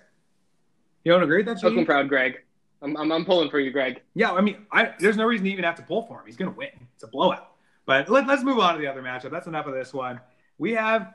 You 1.05 1.13
don't 1.13 1.23
agree 1.23 1.39
with 1.39 1.47
that, 1.47 1.61
Shane? 1.61 1.87
proud, 1.87 2.09
Greg. 2.09 2.41
I'm, 2.83 2.97
I'm, 2.97 3.13
I'm 3.13 3.25
pulling 3.25 3.51
for 3.51 3.61
you, 3.61 3.71
Greg. 3.71 4.03
Yeah, 4.15 4.33
I 4.33 4.41
mean, 4.41 4.67
I, 4.73 4.93
there's 4.99 5.17
no 5.17 5.25
reason 5.25 5.45
to 5.47 5.53
even 5.53 5.65
have 5.65 5.77
to 5.77 5.83
pull 5.83 6.03
for 6.03 6.21
him. 6.21 6.27
He's 6.27 6.37
going 6.37 6.51
to 6.51 6.57
win. 6.57 6.69
It's 6.95 7.05
a 7.05 7.07
blowout. 7.09 7.53
But 7.87 8.09
let, 8.11 8.27
let's 8.27 8.43
move 8.43 8.59
on 8.59 8.75
to 8.75 8.81
the 8.81 8.87
other 8.87 9.03
matchup. 9.03 9.31
That's 9.31 9.47
enough 9.47 9.67
of 9.67 9.75
this 9.75 9.95
one. 9.95 10.21
We 10.59 10.73
have 10.73 11.15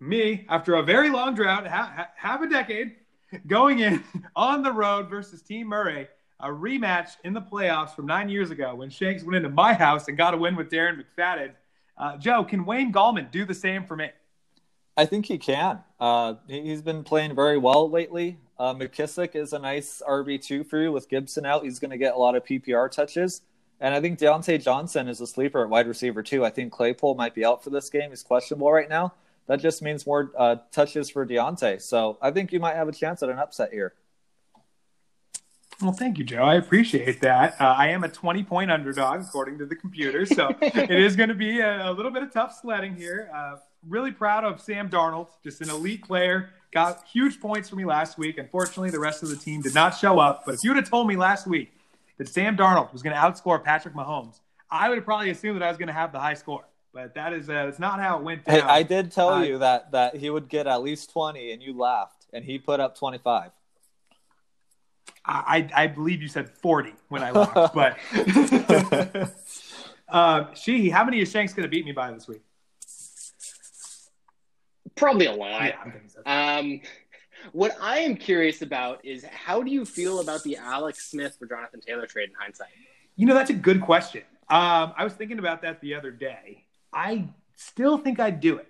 me, 0.00 0.46
after 0.48 0.74
a 0.74 0.82
very 0.82 1.10
long 1.10 1.34
drought, 1.34 1.66
ha- 1.66 1.92
ha- 1.96 2.10
half 2.16 2.42
a 2.42 2.48
decade, 2.48 2.96
going 3.46 3.80
in 3.80 4.04
on 4.36 4.62
the 4.62 4.72
road 4.72 5.08
versus 5.08 5.42
Team 5.42 5.68
Murray, 5.68 6.08
a 6.40 6.48
rematch 6.48 7.16
in 7.24 7.32
the 7.32 7.40
playoffs 7.40 7.94
from 7.94 8.06
nine 8.06 8.28
years 8.28 8.50
ago 8.50 8.74
when 8.74 8.90
Shanks 8.90 9.24
went 9.24 9.36
into 9.36 9.48
my 9.48 9.72
house 9.74 10.08
and 10.08 10.16
got 10.16 10.34
a 10.34 10.36
win 10.36 10.54
with 10.56 10.70
Darren 10.70 11.02
McFadden. 11.02 11.52
Uh, 11.96 12.16
Joe, 12.16 12.44
can 12.44 12.64
Wayne 12.64 12.92
Gallman 12.92 13.30
do 13.30 13.44
the 13.44 13.54
same 13.54 13.84
for 13.84 13.96
me? 13.96 14.10
I 14.96 15.04
think 15.04 15.26
he 15.26 15.38
can. 15.38 15.80
Uh, 15.98 16.34
he- 16.46 16.62
he's 16.62 16.82
been 16.82 17.02
playing 17.04 17.34
very 17.34 17.58
well 17.58 17.90
lately. 17.90 18.38
Uh, 18.58 18.74
McKissic 18.74 19.34
is 19.34 19.52
a 19.52 19.58
nice 19.58 20.02
RB2 20.06 20.66
for 20.66 20.80
you 20.80 20.92
with 20.92 21.08
Gibson 21.08 21.44
out. 21.44 21.64
He's 21.64 21.78
going 21.78 21.90
to 21.90 21.98
get 21.98 22.14
a 22.14 22.18
lot 22.18 22.34
of 22.36 22.44
PPR 22.44 22.90
touches. 22.90 23.42
And 23.80 23.94
I 23.94 24.00
think 24.00 24.18
Diontae 24.18 24.60
Johnson 24.62 25.06
is 25.08 25.20
a 25.20 25.26
sleeper 25.26 25.62
at 25.62 25.68
wide 25.70 25.86
receiver, 25.86 26.22
too. 26.22 26.44
I 26.44 26.50
think 26.50 26.72
Claypool 26.72 27.14
might 27.14 27.34
be 27.34 27.44
out 27.44 27.62
for 27.62 27.70
this 27.70 27.88
game. 27.90 28.10
He's 28.10 28.24
questionable 28.24 28.72
right 28.72 28.88
now. 28.88 29.14
That 29.46 29.60
just 29.60 29.82
means 29.82 30.04
more 30.04 30.32
uh, 30.36 30.56
touches 30.72 31.08
for 31.10 31.24
Diontae. 31.24 31.80
So 31.80 32.18
I 32.20 32.32
think 32.32 32.52
you 32.52 32.58
might 32.58 32.74
have 32.74 32.88
a 32.88 32.92
chance 32.92 33.22
at 33.22 33.28
an 33.28 33.38
upset 33.38 33.72
here. 33.72 33.94
Well, 35.80 35.92
thank 35.92 36.18
you, 36.18 36.24
Joe. 36.24 36.42
I 36.42 36.56
appreciate 36.56 37.20
that. 37.20 37.54
Uh, 37.60 37.64
I 37.66 37.88
am 37.88 38.02
a 38.02 38.08
20 38.08 38.42
point 38.42 38.70
underdog, 38.70 39.20
according 39.20 39.58
to 39.58 39.66
the 39.66 39.76
computer. 39.76 40.26
So 40.26 40.48
it 40.60 40.90
is 40.90 41.14
going 41.14 41.28
to 41.28 41.36
be 41.36 41.60
a, 41.60 41.90
a 41.90 41.92
little 41.92 42.10
bit 42.10 42.24
of 42.24 42.32
tough 42.32 42.58
sledding 42.60 42.96
here. 42.96 43.30
Uh, 43.34 43.56
really 43.86 44.10
proud 44.10 44.44
of 44.44 44.60
Sam 44.60 44.88
Darnold, 44.90 45.28
just 45.44 45.60
an 45.60 45.70
elite 45.70 46.02
player. 46.04 46.50
Got 46.72 47.04
huge 47.06 47.40
points 47.40 47.68
for 47.68 47.76
me 47.76 47.84
last 47.84 48.18
week. 48.18 48.38
Unfortunately, 48.38 48.90
the 48.90 48.98
rest 48.98 49.22
of 49.22 49.28
the 49.28 49.36
team 49.36 49.62
did 49.62 49.72
not 49.74 49.90
show 49.96 50.18
up. 50.18 50.42
But 50.44 50.56
if 50.56 50.64
you 50.64 50.70
would 50.70 50.76
have 50.78 50.90
told 50.90 51.06
me 51.06 51.16
last 51.16 51.46
week 51.46 51.72
that 52.18 52.28
Sam 52.28 52.56
Darnold 52.56 52.92
was 52.92 53.00
going 53.02 53.14
to 53.14 53.20
outscore 53.20 53.62
Patrick 53.62 53.94
Mahomes, 53.94 54.40
I 54.70 54.88
would 54.88 54.98
have 54.98 55.04
probably 55.04 55.30
assumed 55.30 55.60
that 55.60 55.64
I 55.64 55.68
was 55.68 55.78
going 55.78 55.86
to 55.86 55.94
have 55.94 56.10
the 56.12 56.18
high 56.18 56.34
score. 56.34 56.64
But 56.92 57.14
that 57.14 57.32
is 57.32 57.48
uh, 57.48 57.66
that's 57.66 57.78
not 57.78 58.00
how 58.00 58.18
it 58.18 58.24
went 58.24 58.44
down. 58.44 58.56
Hey, 58.56 58.60
I 58.62 58.82
did 58.82 59.12
tell 59.12 59.34
Uh, 59.34 59.42
you 59.44 59.58
that, 59.58 59.92
that 59.92 60.16
he 60.16 60.28
would 60.28 60.48
get 60.48 60.66
at 60.66 60.82
least 60.82 61.10
20, 61.12 61.52
and 61.52 61.62
you 61.62 61.78
laughed. 61.78 62.26
And 62.32 62.44
he 62.44 62.58
put 62.58 62.80
up 62.80 62.98
25. 62.98 63.52
I, 65.28 65.68
I 65.74 65.86
believe 65.88 66.22
you 66.22 66.28
said 66.28 66.48
40 66.48 66.94
when 67.08 67.22
I 67.22 67.30
laughed. 67.32 67.74
but 67.74 67.98
uh, 70.08 70.54
she, 70.54 70.88
how 70.88 71.04
many 71.04 71.20
is 71.20 71.30
Shanks 71.30 71.52
going 71.52 71.64
to 71.64 71.68
beat 71.68 71.84
me 71.84 71.92
by 71.92 72.10
this 72.12 72.26
week? 72.26 72.40
Probably 74.96 75.26
a 75.26 75.32
lot. 75.32 75.62
Yeah, 75.62 75.92
so. 76.08 76.22
Um, 76.24 76.80
what 77.52 77.76
I 77.80 77.98
am 77.98 78.16
curious 78.16 78.62
about 78.62 79.04
is 79.04 79.24
how 79.24 79.62
do 79.62 79.70
you 79.70 79.84
feel 79.84 80.20
about 80.20 80.42
the 80.42 80.56
Alex 80.56 81.10
Smith 81.10 81.36
for 81.38 81.46
Jonathan 81.46 81.80
Taylor 81.80 82.06
trade 82.06 82.30
in 82.30 82.34
hindsight? 82.34 82.68
You 83.16 83.26
know, 83.26 83.34
that's 83.34 83.50
a 83.50 83.54
good 83.54 83.80
question. 83.80 84.22
Um, 84.50 84.94
I 84.96 85.04
was 85.04 85.12
thinking 85.12 85.38
about 85.38 85.62
that 85.62 85.80
the 85.80 85.94
other 85.94 86.10
day. 86.10 86.64
I 86.92 87.28
still 87.56 87.98
think 87.98 88.18
I'd 88.18 88.40
do 88.40 88.58
it. 88.58 88.68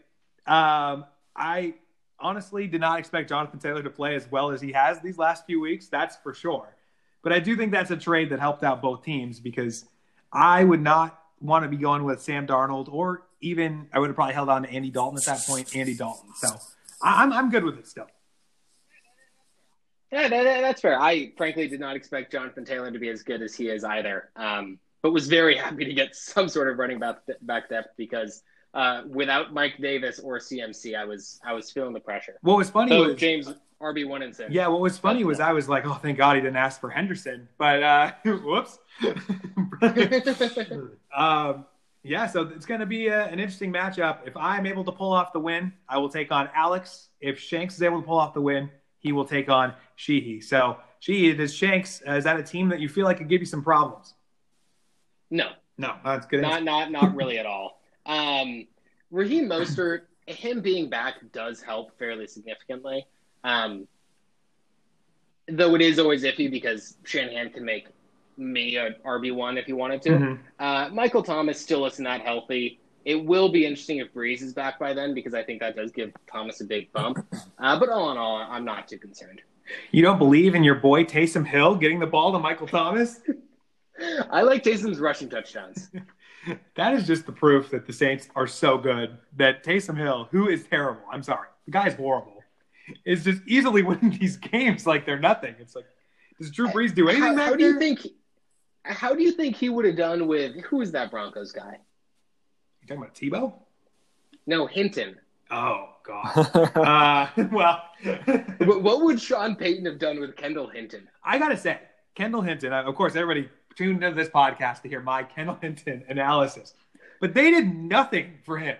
Um, 0.50 1.04
I 1.36 1.74
honestly 2.20 2.66
did 2.66 2.80
not 2.80 2.98
expect 2.98 3.28
Jonathan 3.28 3.58
Taylor 3.58 3.82
to 3.82 3.90
play 3.90 4.14
as 4.14 4.30
well 4.30 4.50
as 4.50 4.60
he 4.60 4.72
has 4.72 5.00
these 5.00 5.18
last 5.18 5.46
few 5.46 5.60
weeks. 5.60 5.88
That's 5.88 6.16
for 6.16 6.34
sure. 6.34 6.68
But 7.22 7.32
I 7.32 7.40
do 7.40 7.56
think 7.56 7.72
that's 7.72 7.90
a 7.90 7.96
trade 7.96 8.30
that 8.30 8.40
helped 8.40 8.62
out 8.64 8.80
both 8.82 9.04
teams 9.04 9.40
because 9.40 9.84
I 10.32 10.62
would 10.64 10.80
not 10.82 11.20
want 11.40 11.64
to 11.64 11.68
be 11.68 11.76
going 11.76 12.04
with 12.04 12.20
Sam 12.22 12.46
Darnold 12.46 12.92
or 12.92 13.22
even 13.40 13.88
I 13.92 13.98
would 13.98 14.08
have 14.08 14.16
probably 14.16 14.34
held 14.34 14.48
on 14.48 14.62
to 14.64 14.70
Andy 14.70 14.90
Dalton 14.90 15.18
at 15.18 15.24
that 15.26 15.46
point, 15.46 15.74
Andy 15.76 15.94
Dalton. 15.94 16.30
So 16.36 16.48
I- 17.02 17.22
I'm, 17.22 17.32
I'm 17.32 17.50
good 17.50 17.64
with 17.64 17.78
it 17.78 17.86
still. 17.86 18.06
Yeah, 20.10 20.28
that- 20.28 20.60
that's 20.62 20.80
fair. 20.80 20.98
I 21.00 21.32
frankly 21.36 21.68
did 21.68 21.80
not 21.80 21.96
expect 21.96 22.32
Jonathan 22.32 22.64
Taylor 22.64 22.90
to 22.90 22.98
be 22.98 23.08
as 23.10 23.22
good 23.22 23.42
as 23.42 23.54
he 23.54 23.68
is 23.68 23.84
either, 23.84 24.30
um, 24.36 24.78
but 25.02 25.12
was 25.12 25.26
very 25.28 25.56
happy 25.64 25.84
to 25.84 25.92
get 25.94 26.14
some 26.16 26.48
sort 26.48 26.68
of 26.70 26.78
running 26.78 26.98
back 26.98 27.18
back 27.42 27.68
depth 27.68 27.90
because 27.96 28.42
uh, 28.74 29.02
without 29.08 29.52
Mike 29.52 29.78
Davis 29.80 30.18
or 30.18 30.38
CMC, 30.38 30.96
I 30.96 31.04
was 31.04 31.40
I 31.44 31.52
was 31.52 31.70
feeling 31.70 31.92
the 31.92 32.00
pressure. 32.00 32.38
What 32.42 32.56
was 32.56 32.70
funny 32.70 32.90
So 32.90 33.04
was 33.04 33.16
James 33.16 33.52
RB 33.80 34.06
one 34.06 34.22
and 34.22 34.34
six. 34.34 34.50
Yeah, 34.50 34.68
what 34.68 34.80
was 34.80 34.98
funny 34.98 35.24
was 35.24 35.40
I 35.40 35.52
was 35.52 35.68
like, 35.68 35.86
oh, 35.86 35.94
thank 35.94 36.18
God 36.18 36.36
he 36.36 36.42
didn't 36.42 36.56
ask 36.56 36.80
for 36.80 36.90
Henderson. 36.90 37.48
But 37.58 37.82
uh, 37.82 38.12
whoops. 38.24 38.78
um, 41.16 41.64
yeah, 42.02 42.26
so 42.26 42.42
it's 42.42 42.66
going 42.66 42.80
to 42.80 42.86
be 42.86 43.08
a, 43.08 43.24
an 43.26 43.38
interesting 43.38 43.72
matchup. 43.72 44.18
If 44.26 44.36
I'm 44.36 44.66
able 44.66 44.84
to 44.84 44.92
pull 44.92 45.12
off 45.12 45.32
the 45.32 45.40
win, 45.40 45.72
I 45.88 45.98
will 45.98 46.08
take 46.08 46.32
on 46.32 46.48
Alex. 46.54 47.08
If 47.20 47.38
Shanks 47.38 47.74
is 47.74 47.82
able 47.82 48.00
to 48.00 48.06
pull 48.06 48.18
off 48.18 48.34
the 48.34 48.40
win, 48.40 48.70
he 48.98 49.12
will 49.12 49.24
take 49.24 49.48
on 49.48 49.74
Sheehy. 49.96 50.40
So, 50.40 50.78
Sheehy, 51.00 51.34
does 51.34 51.54
Shanks, 51.54 52.02
uh, 52.06 52.12
is 52.12 52.24
that 52.24 52.38
a 52.38 52.42
team 52.42 52.68
that 52.70 52.80
you 52.80 52.88
feel 52.88 53.04
like 53.04 53.18
could 53.18 53.28
give 53.28 53.40
you 53.40 53.46
some 53.46 53.62
problems? 53.62 54.14
no, 55.30 55.50
No, 55.76 55.96
that's 56.04 56.26
good. 56.26 56.42
not 56.42 56.64
not 56.64 56.90
not 56.90 57.14
really 57.14 57.38
at 57.38 57.46
all. 57.46 57.80
Um, 58.08 58.66
Raheem 59.10 59.48
Mostert, 59.48 60.02
him 60.26 60.60
being 60.60 60.90
back 60.90 61.14
does 61.32 61.62
help 61.62 61.96
fairly 61.98 62.26
significantly. 62.26 63.06
Um, 63.44 63.86
though 65.48 65.74
it 65.74 65.80
is 65.80 65.98
always 65.98 66.24
iffy 66.24 66.50
because 66.50 66.96
Shanahan 67.04 67.50
can 67.50 67.64
make 67.64 67.88
me 68.36 68.76
a 68.76 68.92
RB 69.04 69.32
one 69.32 69.58
if 69.58 69.66
he 69.66 69.72
wanted 69.72 70.02
to. 70.02 70.10
Mhm. 70.10 70.38
Uh, 70.58 70.88
Michael 70.92 71.22
Thomas 71.22 71.60
still 71.60 71.86
is 71.86 71.98
not 71.98 72.20
healthy. 72.20 72.80
It 73.04 73.24
will 73.24 73.48
be 73.48 73.64
interesting 73.64 73.98
if 73.98 74.12
Brees 74.12 74.42
is 74.42 74.52
back 74.52 74.78
by 74.78 74.92
then 74.92 75.14
because 75.14 75.34
I 75.34 75.42
think 75.42 75.60
that 75.60 75.76
does 75.76 75.92
give 75.92 76.12
Thomas 76.30 76.60
a 76.60 76.64
big 76.64 76.92
bump. 76.92 77.24
Uh, 77.58 77.78
but 77.78 77.88
all 77.88 78.10
in 78.12 78.18
all, 78.18 78.36
I'm 78.36 78.64
not 78.64 78.88
too 78.88 78.98
concerned. 78.98 79.40
You 79.90 80.02
don't 80.02 80.18
believe 80.18 80.54
in 80.54 80.62
your 80.62 80.74
boy 80.74 81.04
Taysom 81.04 81.46
Hill 81.46 81.76
getting 81.76 82.00
the 82.00 82.06
ball 82.06 82.32
to 82.32 82.38
Michael 82.38 82.66
Thomas? 82.66 83.20
I 84.30 84.42
like 84.42 84.62
Taysom's 84.62 85.00
rushing 85.00 85.28
touchdowns. 85.28 85.90
That 86.76 86.94
is 86.94 87.06
just 87.06 87.26
the 87.26 87.32
proof 87.32 87.70
that 87.70 87.86
the 87.86 87.92
Saints 87.92 88.28
are 88.36 88.46
so 88.46 88.78
good 88.78 89.18
that 89.36 89.64
Taysom 89.64 89.96
Hill, 89.96 90.28
who 90.30 90.48
is 90.48 90.64
terrible, 90.64 91.02
I'm 91.12 91.22
sorry, 91.22 91.48
the 91.66 91.72
guy's 91.72 91.94
horrible, 91.94 92.42
is 93.04 93.24
just 93.24 93.42
easily 93.46 93.82
winning 93.88 94.16
these 94.18 94.36
games 94.36 94.86
like 94.86 95.04
they're 95.06 95.18
nothing. 95.18 95.54
It's 95.58 95.74
like, 95.74 95.86
does 96.40 96.50
Drew 96.50 96.68
Brees 96.68 96.94
do 96.94 97.08
anything 97.08 97.36
How, 97.36 97.46
how 97.46 97.56
do 97.56 97.64
you 97.64 97.78
think? 97.78 98.06
How 98.84 99.14
do 99.14 99.22
you 99.22 99.32
think 99.32 99.56
he 99.56 99.68
would 99.68 99.84
have 99.84 99.96
done 99.96 100.26
with 100.28 100.56
who 100.64 100.80
is 100.80 100.92
that 100.92 101.10
Broncos 101.10 101.52
guy? 101.52 101.78
You 102.80 102.86
talking 102.88 103.02
about 103.02 103.14
Tebow? 103.14 103.52
No, 104.46 104.66
Hinton. 104.66 105.16
Oh 105.50 105.90
God. 106.06 106.70
uh, 106.76 107.46
well, 107.50 107.82
What 108.58 108.82
what 108.82 109.02
would 109.02 109.20
Sean 109.20 109.56
Payton 109.56 109.84
have 109.86 109.98
done 109.98 110.20
with 110.20 110.36
Kendall 110.36 110.68
Hinton? 110.68 111.08
I 111.24 111.38
gotta 111.38 111.56
say, 111.56 111.80
Kendall 112.14 112.40
Hinton. 112.42 112.72
uh, 112.72 112.84
Of 112.84 112.94
course, 112.94 113.16
everybody 113.16 113.48
tuned 113.78 114.02
into 114.02 114.16
this 114.16 114.28
podcast 114.28 114.82
to 114.82 114.88
hear 114.88 115.00
my 115.00 115.22
Ken 115.34 115.56
Hinton 115.62 116.04
analysis, 116.08 116.74
but 117.20 117.32
they 117.32 117.52
did 117.52 117.72
nothing 117.72 118.34
for 118.44 118.58
him. 118.58 118.76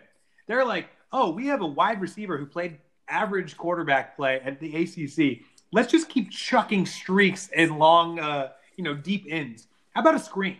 They're 0.48 0.64
like, 0.64 0.88
oh, 1.12 1.30
we 1.30 1.46
have 1.46 1.62
a 1.62 1.66
wide 1.66 2.00
receiver 2.00 2.36
who 2.36 2.46
played 2.46 2.78
average 3.08 3.56
quarterback 3.56 4.16
play 4.16 4.40
at 4.44 4.58
the 4.58 4.74
ACC. 4.74 5.44
Let's 5.72 5.90
just 5.90 6.08
keep 6.08 6.30
chucking 6.30 6.86
streaks 6.86 7.48
and 7.54 7.78
long, 7.78 8.18
uh, 8.18 8.50
you 8.76 8.82
know, 8.82 8.94
deep 8.94 9.26
ends. 9.28 9.68
How 9.94 10.00
about 10.00 10.16
a 10.16 10.18
screen? 10.18 10.56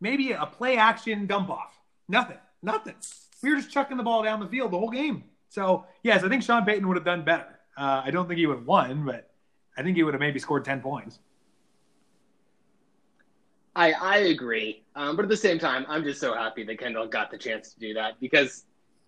Maybe 0.00 0.32
a 0.32 0.46
play 0.46 0.76
action 0.76 1.26
dump 1.26 1.50
off. 1.50 1.78
Nothing. 2.08 2.38
Nothing. 2.62 2.94
We 3.42 3.50
were 3.50 3.56
just 3.56 3.72
chucking 3.72 3.96
the 3.96 4.02
ball 4.02 4.22
down 4.22 4.38
the 4.40 4.46
field 4.46 4.70
the 4.70 4.78
whole 4.78 4.90
game. 4.90 5.24
So 5.48 5.86
yes, 6.02 6.22
I 6.22 6.28
think 6.28 6.42
Sean 6.42 6.64
Payton 6.64 6.86
would 6.86 6.96
have 6.96 7.04
done 7.04 7.24
better. 7.24 7.58
Uh, 7.76 8.02
I 8.04 8.10
don't 8.10 8.28
think 8.28 8.38
he 8.38 8.46
would 8.46 8.58
have 8.58 8.66
won, 8.66 9.04
but 9.04 9.30
I 9.76 9.82
think 9.82 9.96
he 9.96 10.02
would 10.02 10.14
have 10.14 10.20
maybe 10.20 10.38
scored 10.38 10.64
ten 10.64 10.80
points. 10.80 11.18
I 13.76 13.92
I 13.92 14.16
agree, 14.18 14.82
um, 14.96 15.16
but 15.16 15.24
at 15.24 15.28
the 15.28 15.36
same 15.36 15.58
time, 15.58 15.86
I'm 15.88 16.02
just 16.04 16.20
so 16.20 16.34
happy 16.34 16.64
that 16.64 16.78
Kendall 16.78 17.06
got 17.06 17.30
the 17.30 17.38
chance 17.38 17.72
to 17.74 17.80
do 17.80 17.94
that 17.94 18.18
because 18.20 18.64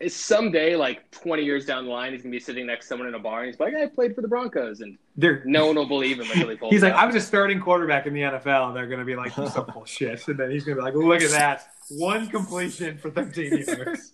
someday, 0.08 0.76
like 0.76 1.10
20 1.10 1.44
years 1.44 1.66
down 1.66 1.84
the 1.84 1.90
line, 1.90 2.12
he's 2.12 2.22
gonna 2.22 2.32
be 2.32 2.40
sitting 2.40 2.66
next 2.66 2.86
to 2.86 2.88
someone 2.88 3.08
in 3.08 3.14
a 3.14 3.18
bar 3.18 3.40
and 3.40 3.46
he's 3.46 3.60
like, 3.60 3.74
"I 3.74 3.86
played 3.86 4.14
for 4.14 4.20
the 4.20 4.28
Broncos," 4.28 4.80
and 4.80 4.98
They're, 5.16 5.42
no 5.44 5.66
one 5.66 5.76
will 5.76 5.86
believe 5.86 6.18
him 6.18 6.30
until 6.30 6.48
he 6.48 6.56
pulls. 6.56 6.70
He's 6.72 6.82
like. 6.82 6.94
I 6.94 7.06
was 7.06 7.14
a 7.14 7.20
starting 7.20 7.60
quarterback 7.60 8.06
in 8.06 8.14
the 8.14 8.22
NFL, 8.22 8.68
and 8.68 8.76
they're 8.76 8.86
going 8.86 9.00
to 9.00 9.04
be 9.04 9.16
like, 9.16 9.32
some 9.32 9.66
bullshit. 9.74 10.26
And 10.28 10.38
then 10.38 10.50
he's 10.50 10.64
going 10.64 10.76
to 10.76 10.80
be 10.80 10.84
like, 10.84 10.94
look 10.94 11.22
at 11.22 11.30
that. 11.30 11.68
One 11.90 12.28
completion 12.28 12.98
for 12.98 13.10
13 13.10 13.58
years." 13.58 14.12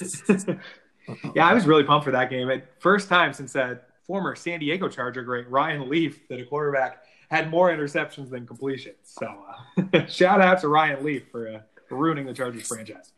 yeah, 1.34 1.46
I 1.46 1.54
was 1.54 1.66
really 1.66 1.84
pumped 1.84 2.04
for 2.04 2.10
that 2.12 2.30
game. 2.30 2.50
It, 2.50 2.66
first 2.78 3.08
time 3.08 3.32
since 3.32 3.52
that 3.52 3.88
former 4.06 4.34
San 4.34 4.60
Diego 4.60 4.88
Charger 4.88 5.22
great 5.22 5.48
Ryan 5.48 5.88
Leaf 5.88 6.26
that 6.28 6.40
a 6.40 6.44
quarterback 6.44 7.04
had 7.32 7.48
more 7.50 7.70
interceptions 7.70 8.28
than 8.28 8.46
completions. 8.46 8.98
So 9.04 9.26
uh, 9.94 10.04
shout 10.06 10.42
out 10.42 10.60
to 10.60 10.68
Ryan 10.68 11.02
Leaf 11.02 11.22
for, 11.32 11.48
uh, 11.48 11.60
for 11.88 11.96
ruining 11.96 12.26
the 12.26 12.34
Chargers 12.34 12.68
franchise. 12.68 13.12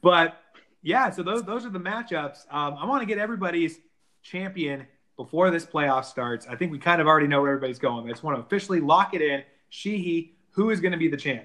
But 0.00 0.38
yeah, 0.82 1.10
so 1.10 1.22
those 1.22 1.42
those 1.42 1.66
are 1.66 1.70
the 1.70 1.78
matchups. 1.78 2.46
Um, 2.50 2.76
I 2.80 2.86
want 2.86 3.02
to 3.02 3.06
get 3.06 3.18
everybody's 3.18 3.78
champion 4.22 4.86
before 5.18 5.50
this 5.50 5.66
playoff 5.66 6.06
starts. 6.06 6.46
I 6.48 6.56
think 6.56 6.72
we 6.72 6.78
kind 6.78 7.02
of 7.02 7.06
already 7.06 7.26
know 7.26 7.42
where 7.42 7.50
everybody's 7.50 7.78
going. 7.78 8.06
I 8.06 8.10
just 8.12 8.22
want 8.22 8.38
to 8.38 8.42
officially 8.42 8.80
lock 8.80 9.12
it 9.12 9.20
in. 9.20 9.42
Sheehy, 9.68 10.34
who 10.52 10.70
is 10.70 10.80
going 10.80 10.92
to 10.92 10.98
be 10.98 11.08
the 11.08 11.16
champ? 11.18 11.44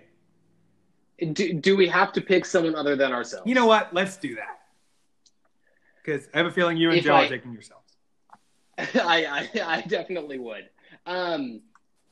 do, 1.33 1.53
do 1.53 1.75
we 1.75 1.87
have 1.89 2.13
to 2.13 2.21
pick 2.21 2.45
someone 2.45 2.75
other 2.75 2.95
than 2.95 3.11
ourselves? 3.11 3.45
You 3.47 3.55
know 3.55 3.65
what? 3.65 3.93
Let's 3.93 4.15
do 4.15 4.35
that. 4.35 4.59
Because 6.03 6.29
I 6.33 6.37
have 6.37 6.45
a 6.45 6.51
feeling 6.51 6.77
you 6.77 6.89
and 6.89 6.99
If 6.99 7.03
Joe 7.05 7.15
I- 7.15 7.25
are 7.25 7.29
taking 7.29 7.51
yourselves. 7.51 7.83
I, 8.77 9.25
I 9.25 9.49
I 9.61 9.81
definitely 9.81 10.37
would. 10.39 10.69
Um, 11.05 11.61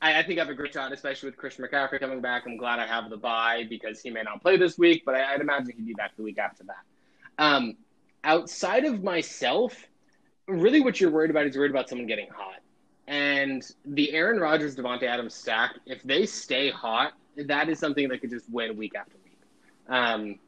I, 0.06 0.20
I 0.20 0.24
think 0.24 0.38
I 0.38 0.44
have 0.44 0.52
a 0.52 0.54
great 0.54 0.72
shot, 0.72 0.92
especially 0.92 1.30
with 1.30 1.38
Christian 1.38 1.66
McCaffrey 1.66 2.00
coming 2.00 2.22
back. 2.22 2.44
I'm 2.46 2.58
glad 2.58 2.78
I 2.80 2.86
have 2.86 3.10
the 3.10 3.18
bye 3.18 3.66
because 3.68 4.02
he 4.02 4.12
may 4.12 4.22
not 4.22 4.40
play 4.40 4.56
this 4.56 4.78
week, 4.78 5.04
but 5.04 5.16
I, 5.16 5.34
I'd 5.34 5.42
imagine 5.42 5.74
he'd 5.76 5.88
be 5.88 5.94
back 5.94 6.16
the 6.16 6.22
week 6.22 6.38
after 6.38 6.64
that. 6.66 7.44
Um, 7.44 7.76
outside 8.24 8.86
of 8.86 9.04
myself, 9.04 9.76
really, 10.48 10.80
what 10.80 11.02
you're 11.02 11.10
worried 11.10 11.32
about 11.32 11.48
is 11.48 11.58
worried 11.58 11.72
about 11.72 11.90
someone 11.90 12.06
getting 12.06 12.28
hot. 12.30 12.60
And 13.08 13.66
the 13.84 14.14
Aaron 14.14 14.40
Rodgers 14.40 14.76
Davante 14.76 15.04
Adams 15.04 15.34
stack, 15.34 15.72
if 15.88 16.04
they 16.04 16.28
stay 16.28 16.70
hot, 16.70 17.14
that 17.38 17.68
is 17.68 17.80
something 17.80 18.08
that 18.10 18.22
could 18.22 18.30
just 18.30 18.48
win 18.52 18.78
week 18.78 18.94
after 18.96 19.18
week. 19.24 19.40
Um, 19.90 20.40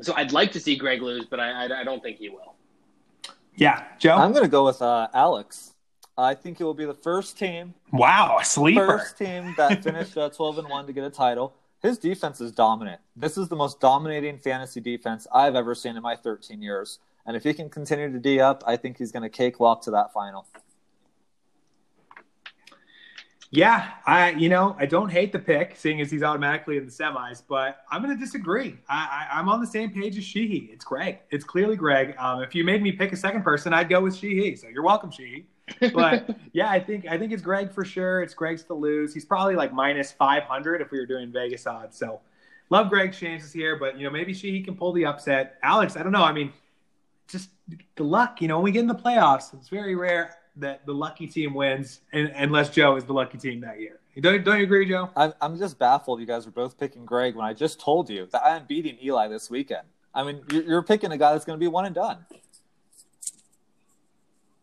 so 0.00 0.14
I'd 0.14 0.32
like 0.32 0.52
to 0.52 0.60
see 0.60 0.76
Greg 0.76 1.02
lose, 1.02 1.26
but 1.26 1.40
I, 1.40 1.66
I, 1.66 1.80
I 1.80 1.84
don't 1.84 2.02
think 2.02 2.18
he 2.18 2.28
will. 2.28 2.54
Yeah, 3.56 3.84
Joe. 3.98 4.16
I'm 4.16 4.30
going 4.30 4.44
to 4.44 4.50
go 4.50 4.64
with 4.64 4.80
uh, 4.80 5.08
Alex. 5.12 5.74
I 6.18 6.34
think 6.34 6.60
it 6.60 6.64
will 6.64 6.74
be 6.74 6.84
the 6.84 6.94
first 6.94 7.38
team, 7.38 7.74
wow, 7.92 8.38
a 8.40 8.44
sleeper. 8.44 8.86
first 8.86 9.16
team 9.16 9.54
that 9.56 9.82
finished 9.84 10.16
uh, 10.16 10.28
12 10.28 10.58
and 10.58 10.68
one 10.68 10.86
to 10.86 10.92
get 10.92 11.04
a 11.04 11.10
title. 11.10 11.54
His 11.82 11.96
defense 11.96 12.40
is 12.40 12.52
dominant. 12.52 13.00
This 13.16 13.38
is 13.38 13.48
the 13.48 13.56
most 13.56 13.80
dominating 13.80 14.38
fantasy 14.38 14.80
defense 14.80 15.26
I've 15.32 15.54
ever 15.54 15.74
seen 15.74 15.96
in 15.96 16.02
my 16.02 16.14
13 16.14 16.60
years. 16.60 16.98
And 17.26 17.36
if 17.36 17.44
he 17.44 17.54
can 17.54 17.70
continue 17.70 18.12
to 18.12 18.18
D 18.18 18.40
up, 18.40 18.62
I 18.66 18.76
think 18.76 18.98
he's 18.98 19.12
going 19.12 19.22
to 19.22 19.30
cakewalk 19.30 19.82
to 19.82 19.90
that 19.92 20.12
final. 20.12 20.46
Yeah, 23.52 23.90
I 24.06 24.30
you 24.30 24.48
know 24.48 24.76
I 24.78 24.86
don't 24.86 25.08
hate 25.10 25.32
the 25.32 25.38
pick, 25.40 25.74
seeing 25.74 26.00
as 26.00 26.08
he's 26.08 26.22
automatically 26.22 26.76
in 26.76 26.86
the 26.86 26.92
semis, 26.92 27.42
but 27.48 27.78
I'm 27.90 28.00
going 28.00 28.16
to 28.16 28.20
disagree. 28.20 28.78
I, 28.88 29.26
I, 29.28 29.38
I'm 29.38 29.48
on 29.48 29.60
the 29.60 29.66
same 29.66 29.90
page 29.90 30.16
as 30.16 30.22
Sheehy. 30.22 30.70
It's 30.72 30.84
Greg. 30.84 31.18
It's 31.30 31.44
clearly 31.44 31.74
Greg. 31.74 32.14
Um, 32.16 32.42
if 32.44 32.54
you 32.54 32.62
made 32.62 32.80
me 32.80 32.92
pick 32.92 33.12
a 33.12 33.16
second 33.16 33.42
person, 33.42 33.72
I'd 33.72 33.88
go 33.88 34.02
with 34.02 34.14
Sheehy. 34.14 34.54
So 34.54 34.68
you're 34.68 34.84
welcome, 34.84 35.10
Sheehy. 35.10 35.46
But 35.92 36.36
yeah, 36.52 36.70
I 36.70 36.80
think 36.80 37.06
I 37.06 37.18
think 37.18 37.32
it's 37.32 37.42
Greg 37.42 37.72
for 37.72 37.84
sure. 37.84 38.22
It's 38.22 38.34
Greg's 38.34 38.64
to 38.64 38.74
lose. 38.74 39.14
He's 39.14 39.24
probably 39.24 39.54
like 39.54 39.72
minus 39.72 40.12
500 40.12 40.80
if 40.80 40.90
we 40.90 40.98
were 40.98 41.06
doing 41.06 41.32
Vegas 41.32 41.66
odds. 41.66 41.98
So 41.98 42.20
love 42.70 42.90
Greg's 42.90 43.18
chances 43.18 43.52
here, 43.52 43.76
but 43.76 43.98
you 43.98 44.04
know 44.04 44.10
maybe 44.10 44.32
he 44.32 44.60
can 44.62 44.76
pull 44.76 44.92
the 44.92 45.06
upset. 45.06 45.58
Alex, 45.62 45.96
I 45.96 46.02
don't 46.02 46.12
know. 46.12 46.24
I 46.24 46.32
mean, 46.32 46.52
just 47.28 47.50
the 47.96 48.04
luck. 48.04 48.40
You 48.40 48.48
know, 48.48 48.56
when 48.56 48.64
we 48.64 48.72
get 48.72 48.80
in 48.80 48.88
the 48.88 48.94
playoffs, 48.94 49.54
it's 49.54 49.68
very 49.68 49.94
rare 49.94 50.36
that 50.56 50.84
the 50.86 50.92
lucky 50.92 51.26
team 51.26 51.54
wins, 51.54 52.00
and, 52.12 52.32
unless 52.36 52.70
Joe 52.70 52.96
is 52.96 53.04
the 53.04 53.12
lucky 53.12 53.38
team 53.38 53.60
that 53.60 53.80
year. 53.80 54.00
Don't, 54.20 54.44
don't 54.44 54.58
you 54.58 54.64
agree, 54.64 54.86
Joe? 54.86 55.08
I'm, 55.16 55.32
I'm 55.40 55.58
just 55.58 55.78
baffled 55.78 56.20
you 56.20 56.26
guys 56.26 56.46
are 56.46 56.50
both 56.50 56.78
picking 56.78 57.04
Greg 57.04 57.36
when 57.36 57.46
I 57.46 57.54
just 57.54 57.80
told 57.80 58.10
you 58.10 58.26
that 58.32 58.44
I 58.44 58.56
am 58.56 58.66
beating 58.66 58.98
Eli 59.02 59.28
this 59.28 59.48
weekend. 59.48 59.86
I 60.12 60.24
mean, 60.24 60.42
you're, 60.50 60.62
you're 60.62 60.82
picking 60.82 61.12
a 61.12 61.16
guy 61.16 61.32
that's 61.32 61.44
going 61.44 61.58
to 61.58 61.60
be 61.60 61.68
one 61.68 61.86
and 61.86 61.94
done. 61.94 62.26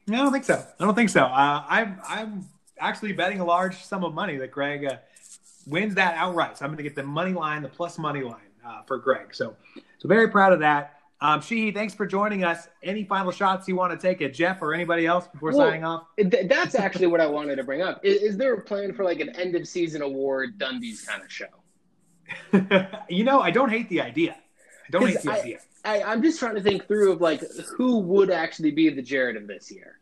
No, 0.07 0.19
I 0.19 0.23
don't 0.23 0.31
think 0.31 0.45
so. 0.45 0.65
I 0.79 0.85
don't 0.85 0.95
think 0.95 1.09
so. 1.09 1.23
Uh, 1.25 1.63
I'm 1.67 1.99
I'm 2.07 2.45
actually 2.79 3.13
betting 3.13 3.39
a 3.39 3.45
large 3.45 3.83
sum 3.83 4.03
of 4.03 4.13
money 4.13 4.37
that 4.37 4.51
Greg 4.51 4.85
uh, 4.85 4.97
wins 5.65 5.95
that 5.95 6.15
outright. 6.15 6.57
So 6.57 6.65
I'm 6.65 6.71
going 6.71 6.77
to 6.77 6.83
get 6.83 6.95
the 6.95 7.03
money 7.03 7.33
line, 7.33 7.61
the 7.61 7.69
plus 7.69 7.97
money 7.97 8.21
line 8.23 8.35
uh, 8.65 8.83
for 8.83 8.97
Greg. 8.97 9.35
So 9.35 9.55
so 9.97 10.07
very 10.07 10.29
proud 10.29 10.53
of 10.53 10.59
that. 10.59 10.93
Um, 11.19 11.41
Sheehy, 11.41 11.71
thanks 11.71 11.95
for 11.95 12.05
joining 12.05 12.43
us. 12.43 12.67
Any 12.83 13.03
final 13.03 13.31
shots 13.31 13.67
you 13.67 13.75
want 13.75 13.91
to 13.91 13.97
take 13.97 14.21
at 14.21 14.35
Jeff 14.35 14.61
or 14.61 14.73
anybody 14.73 15.07
else 15.07 15.27
before 15.27 15.49
Well, 15.51 15.67
signing 15.67 15.83
off? 15.83 16.03
Th- 16.19 16.47
that's 16.47 16.75
actually 16.75 17.07
what 17.07 17.19
I 17.19 17.25
wanted 17.25 17.55
to 17.55 17.63
bring 17.63 17.81
up. 17.81 18.05
Is, 18.05 18.21
is 18.21 18.37
there 18.37 18.53
a 18.53 18.61
plan 18.61 18.93
for 18.93 19.03
like 19.03 19.19
an 19.19 19.29
end 19.35 19.55
of 19.55 19.67
season 19.67 20.03
award 20.03 20.59
Dundies 20.59 21.07
kind 21.07 21.23
of 21.23 21.31
show? 21.31 21.47
you 23.09 23.23
know, 23.23 23.41
I 23.41 23.49
don't 23.49 23.69
hate 23.69 23.89
the 23.89 23.99
idea. 23.99 24.33
I 24.87 24.91
don't 24.91 25.07
hate 25.07 25.21
the 25.23 25.31
I- 25.31 25.39
idea. 25.39 25.59
I, 25.87 26.03
I'm 26.03 26.21
just 26.21 26.37
trying 26.37 26.55
to 26.55 26.61
think 26.61 26.85
through 26.87 27.13
of 27.13 27.21
like 27.21 27.41
who 27.77 27.99
would 27.99 28.29
actually 28.29 28.71
be 28.71 28.89
the 28.89 29.01
Jared 29.01 29.37
of 29.37 29.47
this 29.47 29.71
year, 29.71 29.99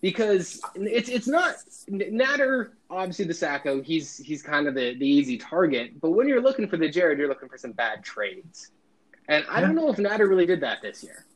because 0.00 0.60
it's 0.74 1.08
it's 1.08 1.28
not 1.28 1.54
Natter. 1.88 2.72
Obviously, 2.90 3.26
the 3.26 3.32
Sacko, 3.32 3.80
he's 3.84 4.18
he's 4.18 4.42
kind 4.42 4.66
of 4.66 4.74
the 4.74 4.94
the 4.98 5.06
easy 5.06 5.38
target. 5.38 6.00
But 6.00 6.10
when 6.10 6.26
you're 6.26 6.42
looking 6.42 6.66
for 6.66 6.76
the 6.76 6.88
Jared, 6.88 7.18
you're 7.18 7.28
looking 7.28 7.48
for 7.48 7.58
some 7.58 7.72
bad 7.72 8.02
trades, 8.02 8.72
and 9.28 9.44
I 9.48 9.60
don't 9.60 9.76
know 9.76 9.88
if 9.88 9.98
Natter 9.98 10.26
really 10.26 10.46
did 10.46 10.60
that 10.62 10.82
this 10.82 11.04
year. 11.04 11.26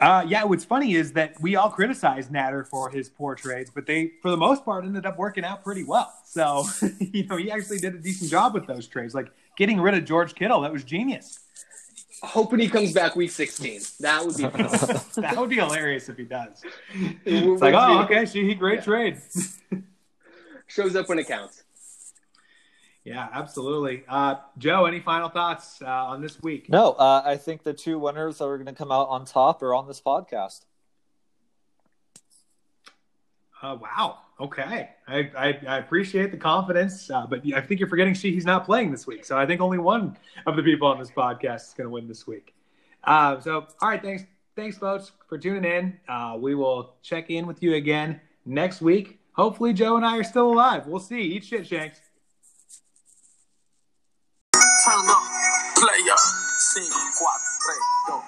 Uh, 0.00 0.24
yeah, 0.26 0.44
what's 0.44 0.64
funny 0.64 0.94
is 0.94 1.12
that 1.12 1.38
we 1.42 1.56
all 1.56 1.68
criticized 1.68 2.30
Natter 2.30 2.64
for 2.64 2.88
his 2.88 3.10
poor 3.10 3.34
trades, 3.34 3.70
but 3.74 3.84
they, 3.84 4.12
for 4.22 4.30
the 4.30 4.36
most 4.36 4.64
part, 4.64 4.84
ended 4.84 5.04
up 5.04 5.18
working 5.18 5.44
out 5.44 5.62
pretty 5.62 5.84
well. 5.84 6.10
So, 6.24 6.64
you 6.98 7.26
know, 7.26 7.36
he 7.36 7.50
actually 7.50 7.78
did 7.78 7.94
a 7.94 7.98
decent 7.98 8.30
job 8.30 8.54
with 8.54 8.66
those 8.66 8.88
trades. 8.88 9.14
Like 9.14 9.30
getting 9.56 9.78
rid 9.78 9.94
of 9.94 10.06
George 10.06 10.34
Kittle, 10.34 10.62
that 10.62 10.72
was 10.72 10.84
genius. 10.84 11.40
Hoping 12.22 12.60
he 12.60 12.68
comes 12.68 12.92
back 12.92 13.14
week 13.14 13.30
16. 13.30 13.80
That 14.00 14.24
would 14.24 14.36
be. 14.36 14.44
That 15.20 15.36
would 15.36 15.50
be 15.50 15.56
hilarious 15.56 16.08
if 16.08 16.16
he 16.16 16.24
does. 16.24 16.62
It 17.24 17.44
It's 17.44 17.62
like, 17.62 17.74
oh, 17.76 18.02
okay, 18.04 18.24
she 18.24 18.54
great 18.54 18.78
Yeah. 18.78 18.84
trade. 18.84 19.20
shows 20.66 20.96
up 20.96 21.08
when 21.08 21.18
it 21.18 21.26
counts. 21.26 21.64
Yeah, 23.04 23.28
absolutely. 23.32 24.04
Uh, 24.08 24.36
Joe, 24.58 24.84
any 24.84 25.00
final 25.00 25.28
thoughts 25.28 25.80
uh, 25.82 25.86
on 25.86 26.20
this 26.20 26.40
week? 26.42 26.68
No, 26.68 26.92
uh, 26.92 27.22
I 27.24 27.36
think 27.36 27.62
the 27.62 27.72
two 27.72 27.98
winners 27.98 28.38
that 28.38 28.44
are 28.44 28.56
going 28.56 28.66
to 28.66 28.74
come 28.74 28.92
out 28.92 29.08
on 29.08 29.24
top 29.24 29.62
are 29.62 29.74
on 29.74 29.88
this 29.88 30.00
podcast. 30.00 30.66
Uh, 33.62 33.78
wow. 33.80 34.18
Okay. 34.38 34.90
I, 35.06 35.30
I, 35.36 35.60
I 35.68 35.78
appreciate 35.78 36.30
the 36.30 36.36
confidence, 36.36 37.10
uh, 37.10 37.26
but 37.26 37.42
I 37.54 37.60
think 37.60 37.80
you're 37.80 37.88
forgetting 37.88 38.14
Sheehy's 38.14 38.46
not 38.46 38.64
playing 38.64 38.90
this 38.90 39.06
week. 39.06 39.24
So 39.24 39.36
I 39.36 39.46
think 39.46 39.60
only 39.60 39.78
one 39.78 40.16
of 40.46 40.56
the 40.56 40.62
people 40.62 40.88
on 40.88 40.98
this 40.98 41.10
podcast 41.10 41.68
is 41.68 41.74
going 41.76 41.86
to 41.86 41.90
win 41.90 42.08
this 42.08 42.26
week. 42.26 42.54
Uh, 43.04 43.40
so, 43.40 43.66
all 43.80 43.88
right. 43.88 44.02
Thanks. 44.02 44.24
Thanks, 44.56 44.76
folks, 44.76 45.12
for 45.28 45.38
tuning 45.38 45.64
in. 45.64 45.98
Uh, 46.08 46.36
we 46.38 46.54
will 46.54 46.96
check 47.02 47.30
in 47.30 47.46
with 47.46 47.62
you 47.62 47.74
again 47.74 48.20
next 48.44 48.82
week. 48.82 49.20
Hopefully, 49.32 49.72
Joe 49.72 49.96
and 49.96 50.04
I 50.04 50.18
are 50.18 50.24
still 50.24 50.52
alive. 50.52 50.86
We'll 50.86 51.00
see. 51.00 51.20
Eat 51.20 51.44
shit, 51.44 51.66
Shanks. 51.66 52.09
5, 56.72 56.82
4, 56.82 56.86
3, 56.86 57.74
2. 58.06 58.19